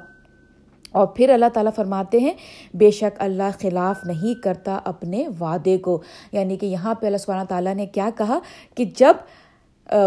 اور 0.96 1.06
پھر 1.06 1.28
اللہ 1.28 1.46
تعالیٰ 1.54 1.72
فرماتے 1.76 2.18
ہیں، 2.18 2.32
بے 2.74 2.90
شک 2.90 3.16
اللہ 3.18 3.50
خلاف 3.60 4.04
نہیں 4.04 4.42
کرتا 4.42 4.78
اپنے 4.84 5.28
وعدے 5.40 5.78
کو۔ 5.78 6.02
یعنی 6.32 6.56
کہ 6.56 6.66
یہاں 6.66 6.94
پہ 6.94 7.06
اللہ 7.06 7.16
سبحانہ 7.16 7.44
تعالیٰ 7.44 7.74
نے 7.74 7.86
کیا 7.86 8.10
کہا 8.16 8.38
کہ 8.74 8.84
جب 8.84 9.14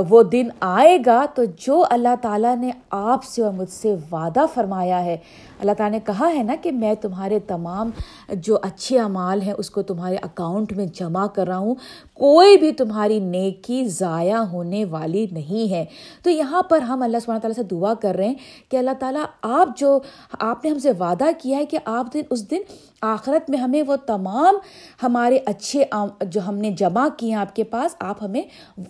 وہ 0.10 0.24
دن 0.24 0.48
آئے 0.60 0.98
گا 1.06 1.26
تو 1.36 1.44
جو 1.58 1.86
اللہ 1.89 2.15
تعالیٰ 2.22 2.56
نے 2.58 2.72
آپ 2.89 3.24
سے 3.24 3.42
اور 3.42 3.54
مجھ 3.54 3.70
سے 3.70 3.96
وعدہ 4.12 4.46
فرمایا 4.54 5.06
ہے، 5.06 5.18
اللہ 5.60 5.72
تعالیٰ 5.78 6.00
نے 6.00 6.06
کہا 6.06 6.30
ہے 6.36 6.44
نا 6.44 6.56
کہ 6.62 6.72
میں 6.72 6.94
تمہارے 6.94 7.39
تمام 7.39 7.89
جو 8.30 8.58
اچھے 8.62 9.00
اعمال 9.00 9.42
ہیں، 9.42 9.54
اس 9.58 9.70
کو 9.70 9.82
تمہارے 9.82 10.15
اکاؤنٹ 10.15 10.74
میں 10.74 10.86
جمع 10.86 11.28
کر 11.28 11.48
رہا 11.48 11.58
ہوں۔ 11.58 11.76
کوئی 12.13 12.58
بھی 12.58 12.72
تمہاری 12.72 13.20
نیکی 13.20 13.86
ضائع 13.86 14.38
ہونے 14.38 14.86
والی 14.86 15.28
نہیں 15.32 15.72
ہے۔ 15.72 15.86
تو 16.24 16.30
یہاں 16.30 16.63
پر 16.63 16.82
ہم 16.82 17.02
اللہ 17.02 17.18
سبحانہ 17.26 17.42
تعالیٰ 17.42 17.63
سے 17.63 17.76
دعا 17.76 17.94
کر 17.94 18.15
رہے 18.15 18.28
ہیں 18.28 18.36
کہ 18.70 18.78
اللہ 18.78 18.92
تعالیٰ، 19.00 19.24
آپ 19.42 19.78
جو، 19.78 20.00
آپ 20.39 20.65
نے 20.65 20.72
ہم 20.72 20.80
سے 20.80 20.92
وعدہ 21.00 21.26
کیا 21.38 21.58
ہے 21.58 21.65
کہ 21.65 21.78
آپ 21.86 22.13
دن، 22.13 22.22
اس 22.30 22.52
دن 22.52 22.62
آخرت 23.01 23.49
میں 23.49 23.57
ہمیں 23.57 23.83
وہ 23.88 23.95
تمام 23.95 24.55
ہمارے 25.03 25.39
اچھے 25.45 25.83
جو 26.21 26.41
ہم 26.47 26.55
نے 26.57 26.71
جمع 26.71 27.07
کیے 27.17 27.29
ہیں 27.29 27.38
آپ 27.38 27.55
کے 27.55 27.63
پاس، 27.63 27.95
آپ 27.99 28.23
ہمیں 28.23 28.41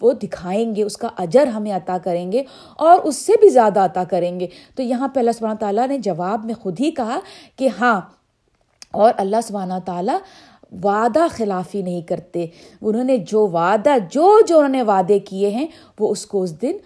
وہ 0.01 0.11
دکھائیں 0.11 0.75
گے، 0.75 0.83
اس 0.83 0.97
کا 0.97 1.09
اجر 1.17 1.47
ہمیں 1.47 1.71
عطا 1.71 1.97
کریں 2.03 2.31
گے 2.31 2.43
اور 2.77 2.99
اس 3.03 3.15
سے 3.15 3.33
بھی 3.41 3.49
زیادہ 3.49 3.79
عطا 3.79 4.03
کریں 4.03 4.39
گے۔ 4.39 4.47
تو 4.75 4.83
یہاں 4.83 5.07
پہ 5.07 5.19
اللہ 5.19 5.31
سبحانہ 5.31 5.57
تعالیٰ 5.57 5.87
نے 5.87 5.97
جواب 5.97 6.45
میں 6.45 6.53
خود 6.53 6.79
ہی 6.79 6.91
کہا 6.91 7.19
کہ 7.55 7.69
ہاں 7.81 8.01
اور 8.91 9.13
اللہ 9.17 9.37
سبحانہ 9.43 9.73
تعالیٰ 9.85 10.17
وعدہ 10.83 11.27
خلافی 11.31 11.81
نہیں 11.81 12.01
کرتے۔ 12.01 12.45
انہوں 12.81 13.03
نے 13.03 13.17
جو 13.17 13.47
وعدہ 13.47 13.89
جو 14.11 14.39
جو 14.47 14.57
انہوں 14.57 14.69
نے 14.69 14.83
وعدے 14.83 15.19
کیے 15.19 15.49
ہیں، 15.49 15.67
وہ 15.99 16.11
اس 16.11 16.25
کو 16.25 16.43
اس 16.43 16.61
دن 16.61 16.77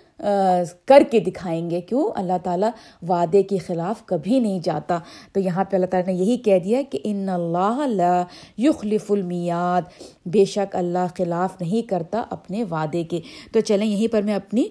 کر 0.85 1.03
کے 1.11 1.19
دکھائیں 1.19 1.69
گے 1.69 1.81
کیوں؟ 1.81 2.11
اللہ 2.15 2.37
تعالیٰ 2.43 2.69
وعدے 3.09 3.43
کے 3.43 3.57
خلاف 3.57 4.05
کبھی 4.05 4.39
نہیں 4.39 4.59
جاتا۔ 4.63 4.99
تو 5.33 5.39
یہاں 5.39 5.63
پہ 5.63 5.75
اللہ 5.75 5.85
تعالیٰ 5.85 6.13
نے 6.13 6.19
یہی 6.19 6.37
کہہ 6.37 6.59
دیا 6.59 6.81
کہ 6.89 6.99
ان 7.03 7.29
اللہ 7.29 7.87
لا 7.87 8.23
یخلف 8.57 9.11
المیاد۔ 9.11 9.81
بے 10.25 10.45
شک 10.45 10.75
اللہ 10.75 11.05
خلاف 11.17 11.61
نہیں 11.61 11.87
کرتا 11.89 12.23
اپنے 12.29 12.63
وعدے 12.63 13.03
کے۔ 13.03 13.19
تو 13.51 13.59
چلیں، 13.59 13.87
یہیں 13.87 14.07
پر 14.11 14.21
میں 14.21 14.35
اپنی 14.35 14.63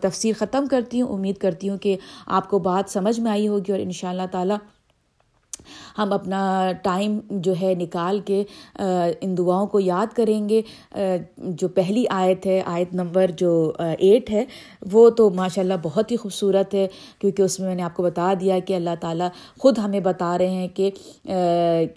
تفسیر 0.00 0.32
ختم 0.38 0.66
کرتی 0.70 1.02
ہوں۔ 1.02 1.08
امید 1.08 1.36
کرتی 1.36 1.68
ہوں 1.68 1.78
کہ 1.78 1.96
آپ 2.26 2.50
کو 2.50 2.58
بات 2.58 2.90
سمجھ 2.92 3.20
میں 3.20 3.30
آئی 3.30 3.48
ہوگی 3.48 3.72
اور 3.72 3.80
ان 3.80 3.90
شاء 3.90 4.10
اللہ 4.10 4.26
تعالیٰ 4.30 4.56
ہم 5.98 6.12
اپنا 6.12 6.72
ٹائم 6.82 7.18
جو 7.30 7.54
ہے 7.62 7.74
نکال 7.74 8.20
کے 8.24 8.44
ان 9.20 9.38
دعاؤں 9.38 9.66
کو 9.66 9.80
یاد 9.80 10.14
کریں 10.16 10.48
گے۔ 10.48 10.62
جو 11.38 11.68
پہلی 11.68 12.04
آیت 12.10 12.46
ہے، 12.46 12.62
آیت 12.66 12.94
نمبر 12.94 13.30
جو 13.36 13.72
ایٹ 13.78 14.30
ہے، 14.30 14.44
وہ 14.92 15.10
تو 15.10 15.30
ماشاء 15.30 15.62
اللہ 15.62 15.74
بہت 15.82 16.10
ہی 16.10 16.16
خوبصورت 16.16 16.74
ہے، 16.74 16.86
کیونکہ 17.18 17.42
اس 17.42 17.60
میں 17.60 17.68
میں 17.68 17.76
نے 17.76 17.82
آپ 17.82 17.96
کو 17.96 18.02
بتا 18.02 18.34
دیا 18.40 18.58
کہ 18.58 18.74
اللہ 18.74 18.90
تعالیٰ 19.00 19.28
خود 19.58 19.78
ہمیں 19.78 20.00
بتا 20.00 20.38
رہے 20.38 20.50
ہیں 20.50 20.68
کہ 20.74 20.90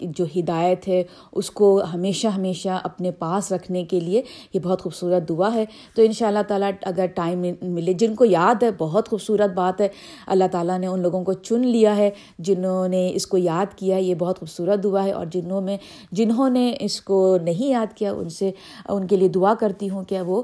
جو 0.00 0.24
ہدایت 0.36 0.88
ہے، 0.88 1.02
اس 1.32 1.50
کو 1.50 1.82
ہمیشہ 1.94 2.28
ہمیشہ 2.28 2.80
اپنے 2.82 3.10
پاس 3.10 3.52
رکھنے 3.52 3.84
کے 3.84 4.00
لیے 4.00 4.22
یہ 4.54 4.60
بہت 4.60 4.82
خوبصورت 4.82 5.28
دعا 5.28 5.54
ہے۔ 5.54 5.64
تو 5.96 6.02
ان 6.02 6.12
شاء 6.12 6.26
اللہ 6.26 6.42
تعالیٰ 6.48 6.70
اگر 6.82 7.06
ٹائم 7.06 7.44
ملے، 7.62 7.92
جن 7.92 8.14
کو 8.14 8.24
یاد 8.24 8.62
ہے، 8.62 8.70
بہت 8.78 9.08
خوبصورت 9.08 9.54
بات 9.54 9.80
ہے۔ 9.80 9.88
اللہ 10.26 10.44
تعالیٰ 10.52 10.78
نے 10.78 10.86
ان 10.86 11.00
لوگوں 11.00 11.24
کو 11.24 11.32
چن 11.32 11.66
لیا 11.66 11.96
ہے، 11.96 12.10
جنہوں 12.38 12.88
نے 12.88 13.10
اس 13.14 13.26
کو 13.26 13.38
یاد 13.38 13.61
یاد 13.62 13.78
کیا، 13.78 13.96
یہ 13.96 14.14
بہت 14.14 14.38
خوبصورت 14.38 14.84
دعا 14.84 15.04
ہے 15.04 15.12
اور 15.12 15.26
جنہوں 15.26 15.60
میں، 15.60 15.76
جنہوں 16.12 16.50
نے 16.50 16.76
اس 16.80 17.00
کو 17.00 17.38
نہیں 17.42 17.70
یاد 17.70 17.96
کیا، 17.96 18.12
ان 18.12 18.28
سے، 18.28 18.50
ان 18.88 19.06
کے 19.06 19.16
لیے 19.16 19.28
دعا 19.28 19.54
کرتی 19.54 19.90
ہوں 19.90 20.04
کہ 20.04 20.20
وہ 20.20 20.42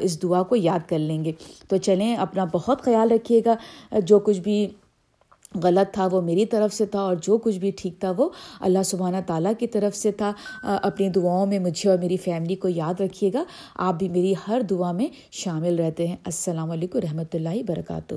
اس 0.00 0.22
دعا 0.22 0.42
کو 0.42 0.56
یاد 0.56 0.88
کر 0.88 0.98
لیں 0.98 1.24
گے۔ 1.24 1.32
تو 1.68 1.76
چلیں، 1.76 2.16
اپنا 2.16 2.44
بہت 2.52 2.82
خیال 2.82 3.10
رکھیے 3.10 3.42
گا۔ 3.46 3.54
جو 3.98 4.18
کچھ 4.18 4.40
بھی 4.40 4.68
غلط 5.62 5.94
تھا 5.94 6.08
وہ 6.12 6.20
میری 6.20 6.46
طرف 6.46 6.74
سے 6.74 6.86
تھا 6.86 7.00
اور 7.00 7.16
جو 7.22 7.38
کچھ 7.38 7.58
بھی 7.58 7.70
ٹھیک 7.70 8.00
تھا 8.00 8.12
وہ 8.16 8.28
اللہ 8.60 8.82
سبحانہ 8.84 9.16
تعالیٰ 9.26 9.52
کی 9.58 9.66
طرف 9.66 9.96
سے 9.96 10.12
تھا۔ 10.12 10.32
اپنی 10.62 11.08
دعاؤں 11.08 11.46
میں 11.46 11.58
مجھے 11.58 11.90
اور 11.90 11.98
میری 11.98 12.16
فیملی 12.16 12.54
کو 12.54 12.68
یاد 12.68 13.00
رکھیے 13.00 13.30
گا۔ 13.34 13.44
آپ 13.74 13.94
بھی 13.94 14.08
میری 14.08 14.34
ہر 14.48 14.60
دعا 14.70 14.92
میں 14.92 15.06
شامل 15.30 15.78
رہتے 15.78 16.06
ہیں۔ 16.06 16.16
السلام 16.24 16.70
علیکم 16.70 16.98
رحمۃ 16.98 17.34
اللہ 17.34 17.54
وبرکاتہ۔ 17.54 18.14